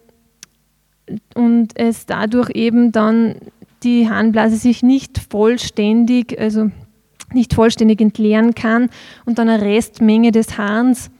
[1.34, 3.36] und es dadurch eben dann
[3.82, 6.70] die Harnblase sich nicht vollständig, also
[7.32, 8.88] nicht vollständig entleeren kann
[9.24, 11.10] und dann eine Restmenge des Harns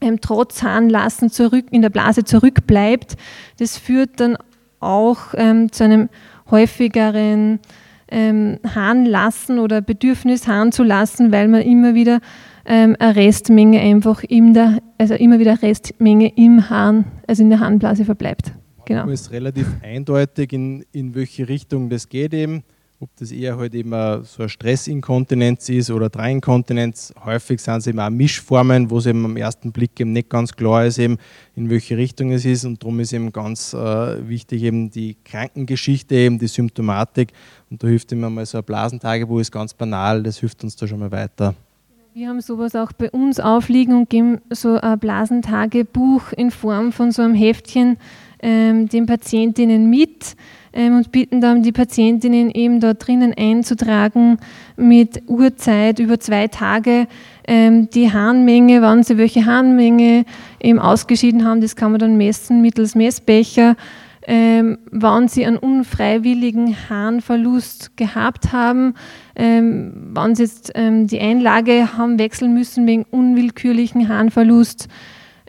[0.00, 3.16] ähm, trotz Harnlassen zurück in der Blase zurückbleibt.
[3.58, 4.36] Das führt dann
[4.80, 6.08] auch ähm, zu einem
[6.50, 7.58] häufigeren
[8.10, 12.20] ähm, Harnlassen oder Bedürfnis Harn zu lassen, weil man immer wieder
[12.64, 17.60] ähm, eine Restmenge einfach in der, also immer wieder Restmenge im Harn, also in der
[17.60, 18.52] Harnblase verbleibt.
[18.88, 19.04] Genau.
[19.04, 22.64] Man ist relativ eindeutig, in, in welche Richtung das geht eben.
[23.00, 23.90] Ob das eher halt eben
[24.24, 27.12] so eine Stressinkontinenz ist oder Dreiinkontinenz.
[27.22, 30.56] Häufig sind es eben auch Mischformen, wo es eben am ersten Blick eben nicht ganz
[30.56, 31.18] klar ist, eben,
[31.54, 32.64] in welche Richtung es ist.
[32.64, 37.32] Und darum ist eben ganz äh, wichtig eben die Krankengeschichte, eben die Symptomatik.
[37.70, 40.88] Und da hilft immer mal so ein Blasentagebuch, ist ganz banal, das hilft uns da
[40.88, 41.54] schon mal weiter.
[42.14, 47.12] Wir haben sowas auch bei uns aufliegen und geben so ein Blasentagebuch in Form von
[47.12, 47.98] so einem Heftchen
[48.40, 50.36] ähm, den Patientinnen mit
[50.72, 54.38] ähm, und bitten dann die Patientinnen eben da drinnen einzutragen
[54.76, 57.06] mit Uhrzeit über zwei Tage
[57.46, 60.24] ähm, die Harnmenge, wann sie welche Harnmenge
[60.60, 63.76] eben ausgeschieden haben, das kann man dann messen mittels Messbecher.
[64.30, 68.92] Ähm, wann sie einen unfreiwilligen Harnverlust gehabt haben,
[69.34, 74.88] ähm, wann sie jetzt ähm, die Einlage haben wechseln müssen wegen unwillkürlichen Harnverlust,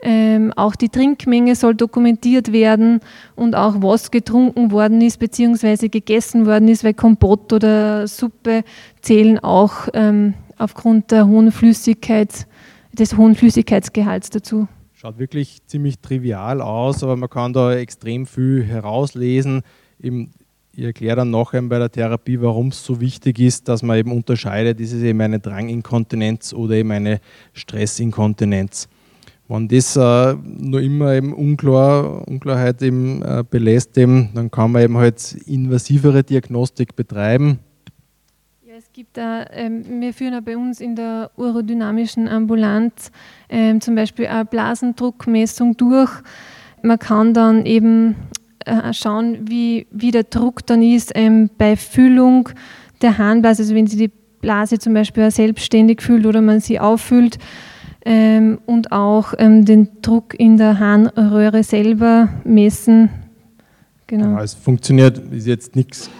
[0.02, 3.00] ähm, auch die Trinkmenge soll dokumentiert werden
[3.36, 5.88] und auch was getrunken worden ist bzw.
[5.88, 8.62] gegessen worden ist, weil Kompott oder Suppe
[9.02, 12.46] zählen auch ähm, aufgrund der hohen Flüssigkeit,
[12.92, 14.68] des hohen Flüssigkeitsgehalts dazu.
[14.94, 19.62] Schaut wirklich ziemlich trivial aus, aber man kann da extrem viel herauslesen.
[20.02, 20.32] Eben,
[20.72, 24.12] ich erkläre dann nachher bei der Therapie, warum es so wichtig ist, dass man eben
[24.12, 27.20] unterscheidet, ist es eben eine Dranginkontinenz oder eben eine
[27.54, 28.88] Stressinkontinenz.
[29.50, 34.82] Wenn das äh, nur immer eben unklar, Unklarheit eben, äh, belässt, eben, dann kann man
[34.82, 37.58] eben halt invasivere Diagnostik betreiben
[38.80, 43.12] es gibt da, ähm, wir führen auch bei uns in der urodynamischen Ambulanz
[43.50, 46.10] ähm, zum Beispiel eine Blasendruckmessung durch.
[46.82, 48.16] Man kann dann eben
[48.64, 52.48] äh, schauen, wie, wie der Druck dann ist ähm, bei Füllung
[53.02, 54.10] der Harnblase, also wenn sie die
[54.40, 57.36] Blase zum Beispiel selbstständig fühlt oder man sie auffüllt
[58.04, 63.10] ähm, und auch ähm, den Druck in der Harnröhre selber messen.
[64.06, 64.36] Genau.
[64.36, 66.10] Ja, es funktioniert, ist jetzt nichts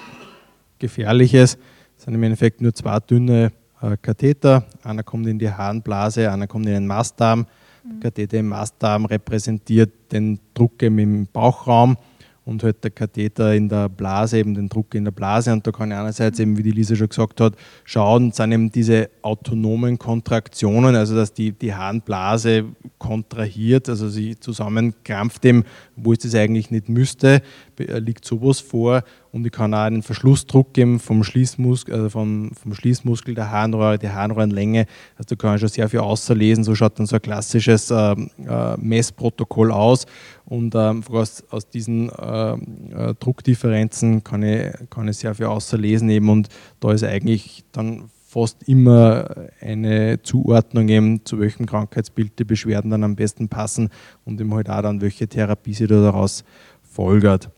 [0.79, 1.59] Gefährliches.
[1.97, 4.64] Es sind im Endeffekt nur zwei dünne äh, Katheter.
[4.83, 7.47] Einer kommt in die Harnblase, einer kommt in den Mastdarm.
[7.85, 8.01] Der mhm.
[8.01, 11.97] Katheter im Mastdarm repräsentiert den Druck im Bauchraum
[12.44, 15.53] und halt der Katheter in der Blase, eben den Druck in der Blase.
[15.53, 18.72] Und da kann ich einerseits eben, wie die Lisa schon gesagt hat, schauen, sind eben
[18.72, 22.64] diese autonomen Kontraktionen, also dass die, die Harnblase
[22.98, 25.64] kontrahiert, also sie zusammenkrampft, eben,
[25.96, 27.42] wo es das eigentlich nicht müsste,
[27.79, 32.74] liegt sowas vor und ich kann auch einen Verschlussdruck geben vom Schließmuskel, also vom, vom
[32.74, 34.87] Schließmuskel der Harnröhre, die Harnröhrenlänge.
[35.16, 36.64] Also da kann ich schon sehr viel außerlesen.
[36.64, 40.07] So schaut dann so ein klassisches äh, äh, Messprotokoll aus.
[40.51, 46.11] Und ähm, aus, aus diesen äh, äh, Druckdifferenzen kann ich, kann ich sehr viel außerlesen
[46.11, 46.29] eben.
[46.29, 46.49] Und
[46.81, 53.05] da ist eigentlich dann fast immer eine Zuordnung eben, zu welchem Krankheitsbild die Beschwerden dann
[53.05, 53.91] am besten passen
[54.25, 56.43] und eben halt auch dann, welche Therapie sie da daraus
[56.83, 57.49] folgert.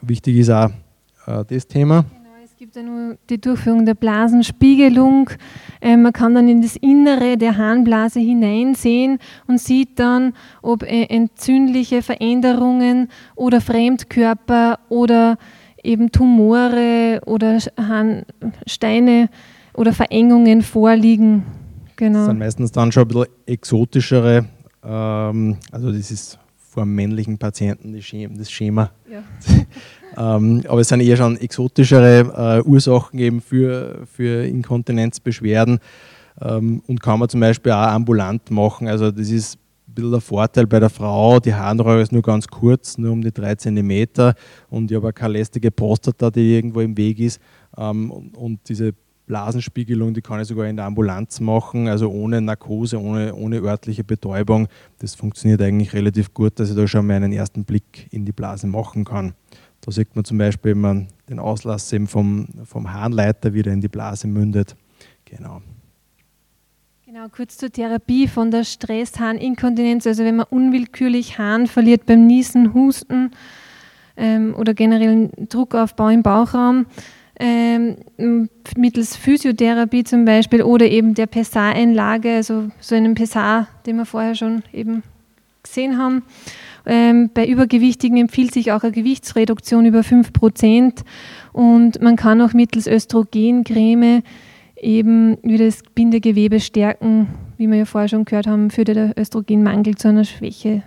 [0.00, 0.70] Wichtig ist auch
[1.26, 2.04] äh, das Thema.
[2.66, 5.30] Genau, es gibt ja nur die Durchführung der Blasenspiegelung.
[5.80, 11.04] Äh, man kann dann in das Innere der Harnblase hineinsehen und sieht dann, ob äh,
[11.04, 15.38] entzündliche Veränderungen oder Fremdkörper oder
[15.82, 17.58] eben Tumore oder
[18.66, 19.28] Steine
[19.74, 21.44] oder Verengungen vorliegen.
[21.96, 22.18] Genau.
[22.20, 24.46] Das sind meistens dann schon ein bisschen exotischere,
[24.82, 26.38] ähm, also das ist
[26.76, 27.94] vor männlichen Patienten
[28.36, 28.90] das Schema.
[29.10, 29.22] Ja.
[30.36, 35.78] ähm, aber es sind eher schon exotischere äh, Ursachen eben für, für Inkontinenzbeschwerden
[36.42, 38.88] ähm, und kann man zum Beispiel auch ambulant machen.
[38.88, 39.56] Also das ist
[39.88, 43.22] ein bisschen der Vorteil bei der Frau, die Harnröhre ist nur ganz kurz, nur um
[43.22, 44.34] die drei Zentimeter
[44.68, 47.40] und ich habe keine lästige Prostata, die irgendwo im Weg ist
[47.78, 48.92] ähm, und, und diese
[49.26, 54.04] Blasenspiegelung, die kann ich sogar in der Ambulanz machen, also ohne Narkose, ohne, ohne örtliche
[54.04, 54.68] Betäubung.
[54.98, 58.32] Das funktioniert eigentlich relativ gut, dass ich da schon mal einen ersten Blick in die
[58.32, 59.34] Blase machen kann.
[59.80, 63.80] Da sieht man zum Beispiel, wenn man den Auslass eben vom, vom Harnleiter wieder in
[63.80, 64.76] die Blase mündet.
[65.24, 65.60] Genau.
[67.04, 70.06] Genau, kurz zur Therapie von der Stressharninkontinenz.
[70.06, 73.30] Also wenn man unwillkürlich Harn verliert beim Niesen, Husten
[74.16, 76.86] ähm, oder generell Druckaufbau im Bauchraum,
[77.38, 84.06] ähm, mittels Physiotherapie zum Beispiel oder eben der PSA-Einlage, also so einem PSA, den wir
[84.06, 85.02] vorher schon eben
[85.62, 86.22] gesehen haben.
[86.86, 91.02] Ähm, bei Übergewichtigen empfiehlt sich auch eine Gewichtsreduktion über 5%
[91.52, 94.22] und man kann auch mittels Östrogencreme
[94.76, 99.96] eben wieder das Bindegewebe stärken, wie wir ja vorher schon gehört haben, führt der Östrogenmangel
[99.96, 100.82] zu einer Schwäche,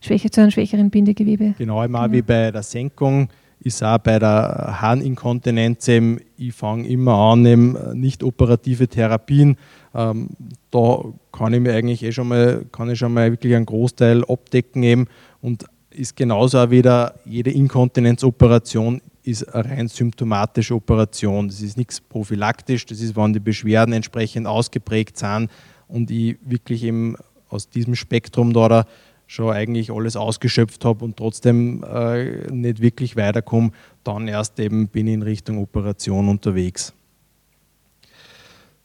[0.00, 1.54] Schwäche zu einem schwächeren Bindegewebe.
[1.56, 2.12] Genau, immer genau.
[2.12, 3.28] wie bei der Senkung
[3.60, 9.56] ist auch bei der Harninkontinenz eben, ich fange immer an, eben nicht operative Therapien.
[9.94, 10.30] Ähm,
[10.70, 14.24] da kann ich mir eigentlich eh schon mal, kann ich schon mal wirklich einen Großteil
[14.24, 15.06] abdecken eben
[15.40, 21.48] und ist genauso auch wieder jede Inkontinenzoperation ist eine rein symptomatische Operation.
[21.48, 25.50] Das ist nichts prophylaktisch, das ist, wenn die Beschwerden entsprechend ausgeprägt sind
[25.86, 27.16] und ich wirklich eben
[27.48, 28.84] aus diesem Spektrum da
[29.28, 33.70] schon eigentlich alles ausgeschöpft habe und trotzdem äh, nicht wirklich weiterkomme,
[34.02, 36.94] dann erst eben bin ich in Richtung Operation unterwegs.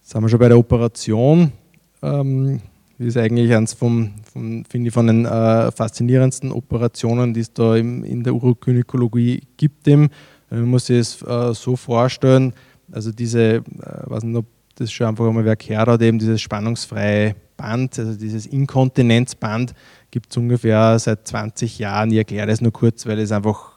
[0.01, 1.53] Jetzt sind wir schon bei der Operation.
[2.01, 2.59] Ähm,
[2.99, 7.53] das ist eigentlich eines vom, vom finde ich, von den äh, faszinierendsten Operationen, die es
[7.53, 9.87] da im, in der Urogynäkologie gibt.
[9.87, 10.09] Dem.
[10.49, 12.53] Man muss sich es äh, so vorstellen,
[12.91, 16.41] also diese, äh, weiß nicht, ob das schon einfach einmal wer gehört hat, eben dieses
[16.41, 19.73] spannungsfreie Band, also dieses Inkontinenzband,
[20.13, 22.11] gibt es ungefähr seit 20 Jahren.
[22.11, 23.71] Ich erkläre das nur kurz, weil es einfach,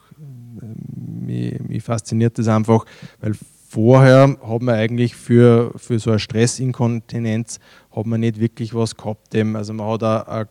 [0.94, 2.84] mich, mich fasziniert das einfach,
[3.22, 3.32] weil
[3.70, 7.58] vorher hat man eigentlich für, für so eine Stressinkontinenz
[7.90, 9.34] hat man nicht wirklich was gehabt.
[9.34, 10.46] Also man hat eine,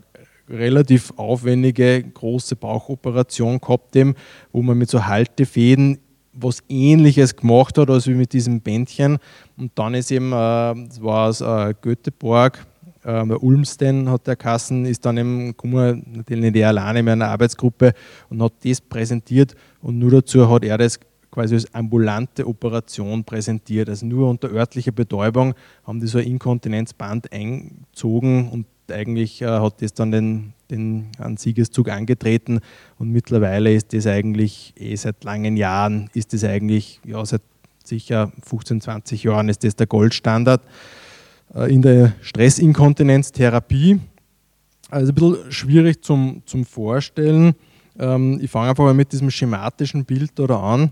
[0.50, 3.96] relativ aufwendige große Bauchoperation gehabt,
[4.52, 6.00] wo man mit so Haltefäden
[6.34, 9.20] was ähnliches gemacht hat, als wie mit diesem Bändchen.
[9.56, 12.66] Und dann ist eben, äh, war aus äh, Göteborg,
[13.06, 17.10] äh, bei Ulmsten hat der Kassen, ist dann eben gekommen, natürlich nicht er alleine in
[17.10, 17.94] einer Arbeitsgruppe
[18.30, 19.56] und hat das präsentiert.
[19.82, 21.00] Und nur dazu hat er das
[21.30, 23.90] quasi als ambulante Operation präsentiert.
[23.90, 25.54] Also nur unter örtlicher Betäubung
[25.84, 31.38] haben die so ein Inkontinenzband eingezogen und eigentlich äh, hat das dann den, den einen
[31.38, 32.60] Siegeszug angetreten.
[32.98, 37.42] Und mittlerweile ist das eigentlich eh seit langen Jahren, ist das eigentlich, ja, seit
[37.84, 40.62] sicher 15, 20 Jahren ist das der Goldstandard
[41.68, 44.00] in der Stressinkontinenztherapie.
[44.90, 47.56] Also ein bisschen schwierig zum, zum Vorstellen.
[48.00, 50.92] Ähm, ich fange einfach mal mit diesem schematischen Bild oder an.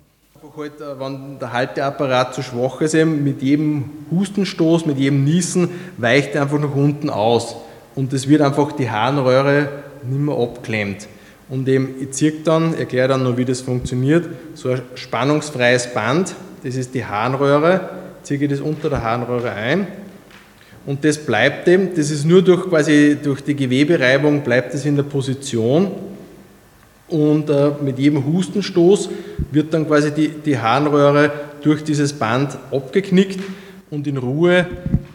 [0.56, 5.70] Halt, äh, wenn der Halteapparat zu schwach ist, eben mit jedem Hustenstoß, mit jedem Niesen
[5.98, 7.56] weicht er einfach nach unten aus.
[7.96, 9.70] Und es wird einfach die Harnröhre
[10.04, 11.08] nicht mehr abklemmt.
[11.50, 16.36] Und eben, ich ziehe dann, erkläre dann noch, wie das funktioniert, so ein spannungsfreies Band,
[16.64, 17.90] das ist die Harnröhre,
[18.24, 19.88] ziehe ich das unter der Harnröhre ein
[20.86, 24.96] und das bleibt eben, das ist nur durch, quasi durch die Gewebereibung bleibt es in
[24.96, 25.92] der Position
[27.08, 29.10] und äh, mit jedem Hustenstoß
[29.52, 31.32] wird dann quasi die, die Harnröhre
[31.62, 33.40] durch dieses Band abgeknickt
[33.90, 34.68] und in Ruhe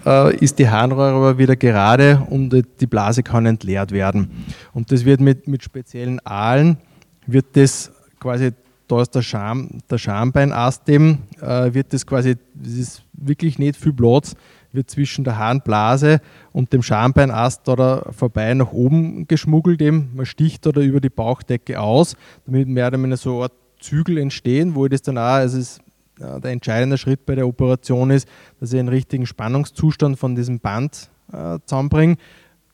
[0.06, 4.46] äh, ist die Harnröhre aber wieder gerade und die Blase kann entleert werden.
[4.72, 6.78] Und das wird mit, mit speziellen Aalen,
[7.26, 7.90] wird das
[8.20, 8.52] quasi
[8.88, 13.76] da ist der, Scham, der Schambeinast eben, äh, wird das quasi, das ist wirklich nicht
[13.76, 14.34] viel Platz,
[14.78, 16.20] wird zwischen der Harnblase
[16.52, 20.10] und dem Schambeinast oder vorbei nach oben geschmuggelt eben.
[20.14, 22.16] Man sticht oder über die Bauchdecke aus,
[22.46, 25.58] damit mehr oder weniger so eine Art Zügel entstehen, wo ich das dann auch, also
[25.58, 25.80] ist,
[26.20, 28.28] äh, der entscheidende Schritt bei der Operation ist,
[28.60, 32.16] dass ich einen richtigen Spannungszustand von diesem Band äh, zusammenbringe.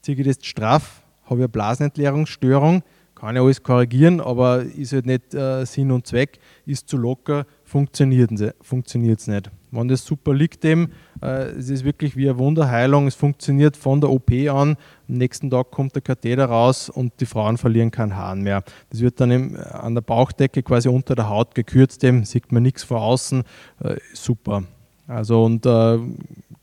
[0.02, 2.82] Ziehe ich das straff, habe ich eine Blasenentleerungsstörung,
[3.14, 7.46] kann ich alles korrigieren, aber ist halt nicht äh, Sinn und Zweck, ist zu locker,
[7.64, 9.50] funktioniert es nicht.
[9.70, 14.00] Wenn das super liegt, eben, äh, es ist wirklich wie eine Wunderheilung, es funktioniert von
[14.00, 14.76] der OP an,
[15.08, 18.62] am nächsten Tag kommt der Katheter raus und die Frauen verlieren keinen Hahn mehr.
[18.90, 22.62] Das wird dann eben an der Bauchdecke quasi unter der Haut gekürzt, eben, sieht man
[22.62, 23.42] nichts von außen,
[23.80, 24.62] äh, super.
[25.06, 25.98] Also und äh,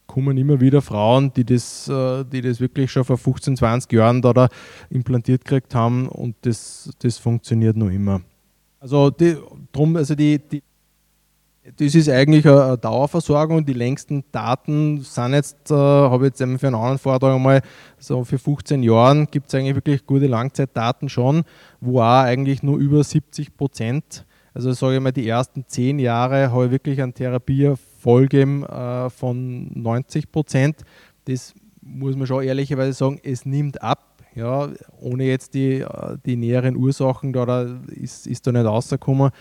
[0.08, 4.22] kommen immer wieder Frauen, die das, äh, die das wirklich schon vor 15, 20 Jahren
[4.22, 4.50] da, da
[4.90, 8.22] implantiert gekriegt haben und das, das funktioniert noch immer.
[8.80, 9.38] Also die,
[9.72, 10.64] drum, also die, die
[11.64, 13.66] das ist eigentlich eine Dauerversorgung.
[13.66, 17.62] Die längsten Daten sind jetzt, äh, habe ich jetzt für einen anderen Vortrag einmal,
[18.00, 21.44] so für 15 Jahren gibt es eigentlich wirklich gute Langzeitdaten schon,
[21.80, 26.52] wo auch eigentlich nur über 70 Prozent, also sage ich mal, die ersten 10 Jahre
[26.52, 30.82] habe ich wirklich einen Therapieerfolg äh, von 90 Prozent.
[31.26, 34.08] Das muss man schon ehrlicherweise sagen, es nimmt ab.
[34.34, 34.70] Ja,
[35.02, 39.32] ohne jetzt die, äh, die näheren Ursachen da, da ist, ist da nicht rausgekommen.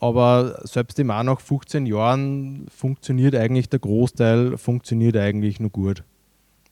[0.00, 6.02] Aber selbst im auch nach 15 Jahren funktioniert eigentlich der Großteil, funktioniert eigentlich nur gut.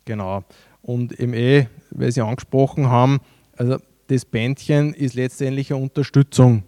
[0.07, 0.43] Genau.
[0.81, 3.19] Und im eh, weil Sie angesprochen haben,
[3.57, 3.77] also
[4.07, 6.63] das Bändchen ist letztendlich eine Unterstützung.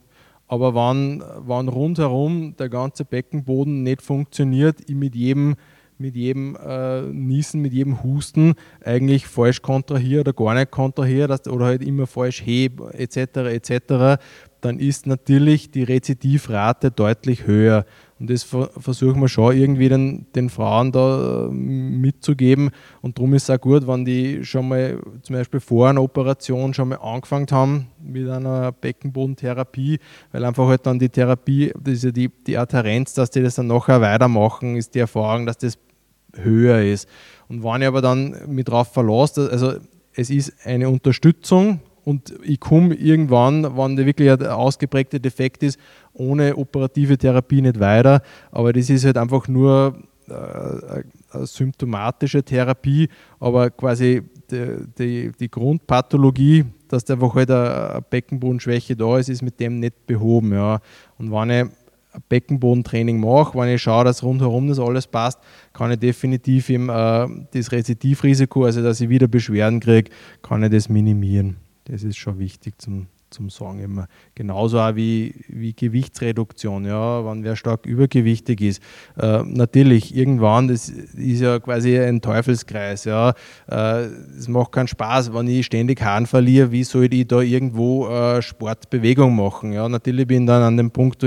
[0.46, 5.54] Aber wenn, wenn rundherum der ganze Beckenboden nicht funktioniert, mit jedem,
[5.96, 8.54] mit jedem äh, Niesen, mit jedem Husten
[8.84, 13.16] eigentlich falsch kontrahiert oder gar nicht kontrahiert oder halt immer falsch heb etc.
[13.48, 14.20] etc.,
[14.60, 17.84] dann ist natürlich die Rezidivrate deutlich höher.
[18.18, 22.70] Und das versuchen wir schon irgendwie den, den Frauen da äh, mitzugeben.
[23.00, 26.74] Und darum ist es auch gut, wenn die schon mal zum Beispiel vor einer Operation
[26.74, 29.98] schon mal angefangen haben mit einer Beckenbodentherapie,
[30.32, 34.02] weil einfach halt dann die Therapie, diese, die, die Adherenz, dass die das dann nachher
[34.02, 35.78] weitermachen, ist die Erfahrung, dass das
[36.34, 37.08] höher ist.
[37.48, 39.74] Und wenn ich aber dann mit drauf verlasse, also
[40.14, 41.80] es ist eine Unterstützung,
[42.10, 45.78] und ich komme irgendwann, wenn der wirklich ein ausgeprägter Defekt ist,
[46.12, 48.20] ohne operative Therapie nicht weiter.
[48.50, 49.94] Aber das ist halt einfach nur
[50.28, 51.02] äh,
[51.32, 53.08] eine symptomatische Therapie,
[53.38, 59.42] aber quasi die, die, die Grundpathologie, dass da einfach halt eine Beckenbodenschwäche da ist, ist
[59.42, 60.52] mit dem nicht behoben.
[60.52, 60.80] Ja.
[61.16, 61.70] Und wenn ich
[62.12, 65.38] ein Beckenbodentraining mache, wenn ich schaue, dass rundherum das alles passt,
[65.72, 70.10] kann ich definitiv im, äh, das Rezidivrisiko, also dass ich wieder Beschwerden kriege,
[70.42, 71.56] kann ich das minimieren.
[71.84, 74.06] Das ist schon wichtig zum, zum Sagen immer.
[74.34, 78.82] Genauso auch wie, wie Gewichtsreduktion, ja, wenn wer stark übergewichtig ist.
[79.18, 83.34] Äh, natürlich, irgendwann, das ist ja quasi ein Teufelskreis, ja.
[83.70, 84.04] Äh,
[84.36, 88.42] es macht keinen Spaß, wenn ich ständig Haaren verliere, wie soll ich da irgendwo äh,
[88.42, 89.72] Sportbewegung machen?
[89.72, 91.24] Ja, natürlich bin ich dann an dem Punkt,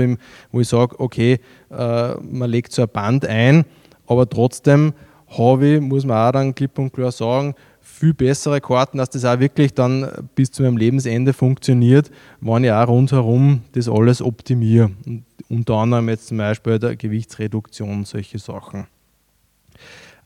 [0.52, 1.40] wo ich sage, okay,
[1.70, 3.64] äh, man legt so ein Band ein,
[4.06, 4.92] aber trotzdem
[5.38, 7.54] habe ich, muss man auch dann klipp und klar sagen,
[7.94, 12.72] viel bessere Karten, dass das auch wirklich dann bis zu meinem Lebensende funktioniert, wenn ich
[12.72, 14.90] auch rundherum das alles optimiere.
[15.06, 18.86] Und unter anderem jetzt zum Beispiel der Gewichtsreduktion, solche Sachen.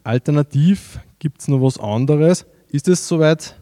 [0.03, 2.47] Alternativ gibt es noch was anderes.
[2.71, 3.55] ist es soweit.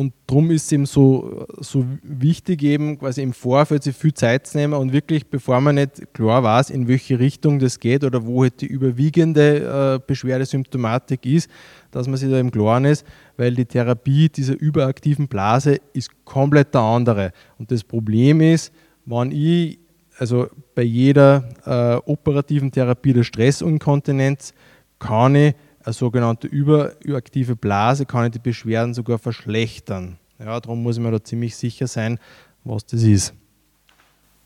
[0.00, 4.46] Und darum ist es eben so, so wichtig, eben quasi im Vorfeld sich viel Zeit
[4.46, 8.24] zu nehmen und wirklich, bevor man nicht klar weiß, in welche Richtung das geht oder
[8.24, 11.50] wo halt die überwiegende äh, Beschwerdesymptomatik ist,
[11.90, 13.04] dass man sich da im Klaren ist,
[13.36, 17.32] weil die Therapie dieser überaktiven Blase ist komplett der andere.
[17.58, 18.72] Und das Problem ist,
[19.04, 19.80] wenn ich,
[20.16, 24.54] also bei jeder äh, operativen Therapie der Stressinkontinenz,
[24.98, 30.18] kann ich eine sogenannte überaktive Blase, kann die Beschwerden sogar verschlechtern.
[30.38, 32.18] Ja, darum muss ich mir da ziemlich sicher sein,
[32.64, 33.34] was das ist.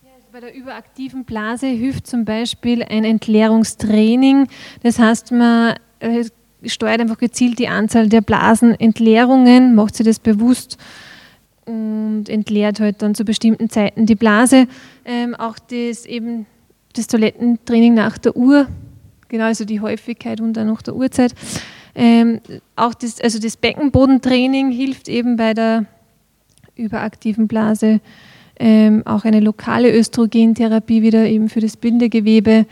[0.05, 4.49] Also bei der überaktiven Blase hilft zum Beispiel ein Entleerungstraining.
[4.83, 6.25] Das heißt, man äh,
[6.65, 10.79] steuert einfach gezielt die Anzahl der Blasenentleerungen, macht sich das bewusst
[11.67, 14.67] und entleert halt dann zu bestimmten Zeiten die Blase.
[15.05, 16.47] Ähm, auch das eben
[16.95, 18.69] das Toilettentraining nach der Uhr
[19.29, 21.35] genau, also die Häufigkeit und dann noch der Uhrzeit.
[21.95, 22.41] Ähm,
[22.77, 25.87] auch das, also das Beckenbodentraining hilft eben bei der
[26.77, 28.01] überaktiven Blase.
[28.59, 32.67] Ähm, auch eine lokale Östrogentherapie wieder eben für das Bindegewebe.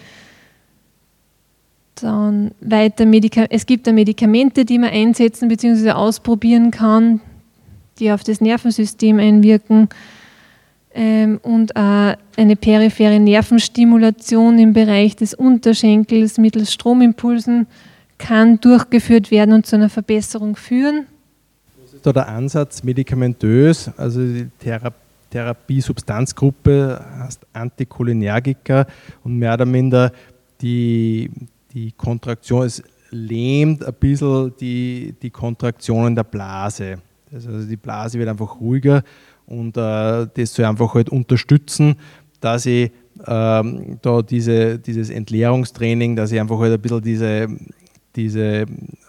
[1.97, 5.91] Dann weiter Medika es gibt da Medikamente, die man einsetzen bzw.
[5.91, 7.21] ausprobieren kann,
[7.99, 9.89] die auf das Nervensystem einwirken
[10.95, 17.67] ähm, und äh, eine periphere Nervenstimulation im Bereich des Unterschenkels mittels Stromimpulsen
[18.19, 21.07] kann durchgeführt werden und zu einer Verbesserung führen.
[21.83, 23.91] Was ist da der Ansatz medikamentös?
[23.97, 24.93] Also die Thera
[25.33, 28.87] Therapie-Substanzgruppe heißt Anticholinergiker
[29.25, 30.13] und mehr oder minder
[30.61, 31.31] die,
[31.73, 36.97] die Kontraktion, es lähmt ein bisschen die, die Kontraktionen der Blase.
[37.33, 39.03] Also die Blase wird einfach ruhiger
[39.47, 41.97] und äh, das soll einfach halt unterstützen,
[42.41, 42.91] dass ich
[43.27, 47.49] ähm, da diese, dieses Entleerungstraining, dass ich einfach halt ein bisschen diese,
[48.17, 48.67] diese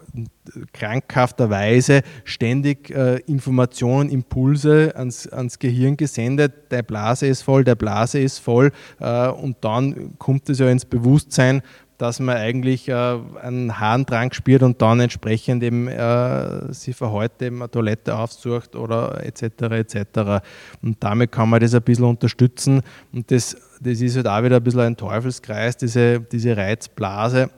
[0.72, 8.20] krankhafterweise ständig äh, Informationen, Impulse ans, ans Gehirn gesendet, der Blase ist voll, der Blase
[8.20, 11.62] ist voll äh, und dann kommt es ja ins Bewusstsein,
[11.98, 17.46] dass man eigentlich äh, einen Harndrang spürt und dann entsprechend eben äh, sie für heute
[17.46, 19.42] eben eine Toilette aufsucht oder etc.
[19.72, 20.42] etc.
[20.80, 24.56] Und damit kann man das ein bisschen unterstützen und das das ist halt auch wieder
[24.56, 27.50] ein bisschen ein Teufelskreis, diese, diese Reizblase.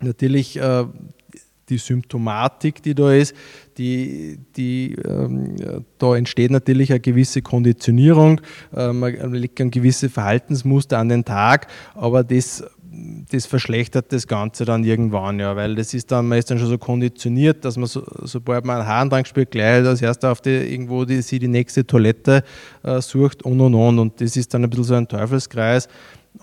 [0.00, 0.84] Natürlich äh,
[1.68, 3.34] die Symptomatik, die da ist,
[3.76, 5.56] die, die, ähm,
[5.98, 8.40] da entsteht natürlich eine gewisse Konditionierung,
[8.74, 12.64] äh, man legt ein gewisse Verhaltensmuster an den Tag, aber das
[13.30, 16.68] das verschlechtert das Ganze dann irgendwann, ja, weil das ist dann, man ist dann schon
[16.68, 20.50] so konditioniert, dass man so, sobald man einen Haarendrang spürt, gleich als erster auf die,
[20.50, 22.42] irgendwo die, sie die nächste Toilette
[22.82, 23.98] äh, sucht und und und.
[23.98, 25.88] Und das ist dann ein bisschen so ein Teufelskreis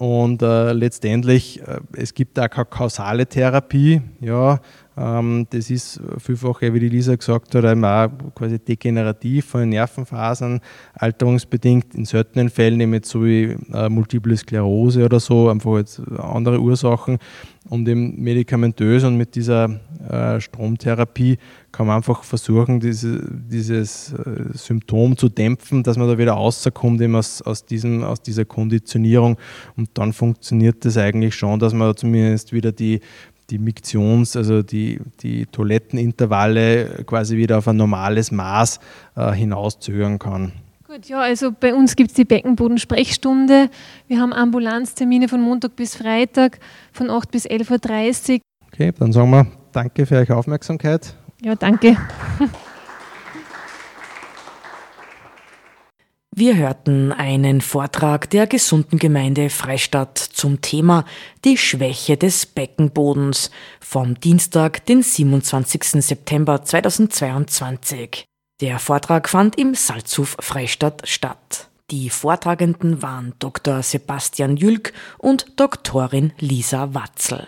[0.04, 4.60] und äh, letztendlich, äh, es gibt auch keine kausale Therapie, ja,
[4.98, 10.60] ähm, das ist vielfach, wie die Lisa gesagt hat, auch quasi degenerativ von den Nervenfasern,
[10.94, 16.02] alterungsbedingt, in seltenen Fällen eben jetzt so wie äh, Multiple Sklerose oder so, einfach jetzt
[16.18, 17.18] andere Ursachen.
[17.70, 21.38] Und eben medikamentös und mit dieser äh, Stromtherapie
[21.72, 27.00] kann man einfach versuchen, diese, dieses äh, Symptom zu dämpfen, dass man da wieder rauskommt
[27.02, 29.38] eben aus, aus, diesem, aus dieser Konditionierung.
[29.78, 33.00] Und dann funktioniert das eigentlich schon, dass man zumindest wieder die
[33.50, 38.80] die Miktions-, also die, die Toilettenintervalle quasi wieder auf ein normales Maß
[39.16, 40.54] äh, hinauszögern kann.
[40.94, 43.72] Gut, ja, also bei uns gibt es die Beckenboden-Sprechstunde.
[44.08, 46.60] Wir haben Ambulanztermine von Montag bis Freitag
[46.92, 48.40] von 8 bis 11.30 Uhr.
[48.68, 51.16] Okay, dann sagen wir danke für eure Aufmerksamkeit.
[51.42, 51.98] Ja, danke.
[56.36, 61.06] Wir hörten einen Vortrag der gesunden Gemeinde Freistadt zum Thema
[61.44, 66.04] Die Schwäche des Beckenbodens vom Dienstag, den 27.
[66.04, 68.28] September 2022.
[68.64, 71.68] Der Vortrag fand im Salzhof Freistadt statt.
[71.92, 73.84] Die Vortragenden waren Dr.
[73.84, 77.46] Sebastian Jülk und Doktorin Lisa Watzel.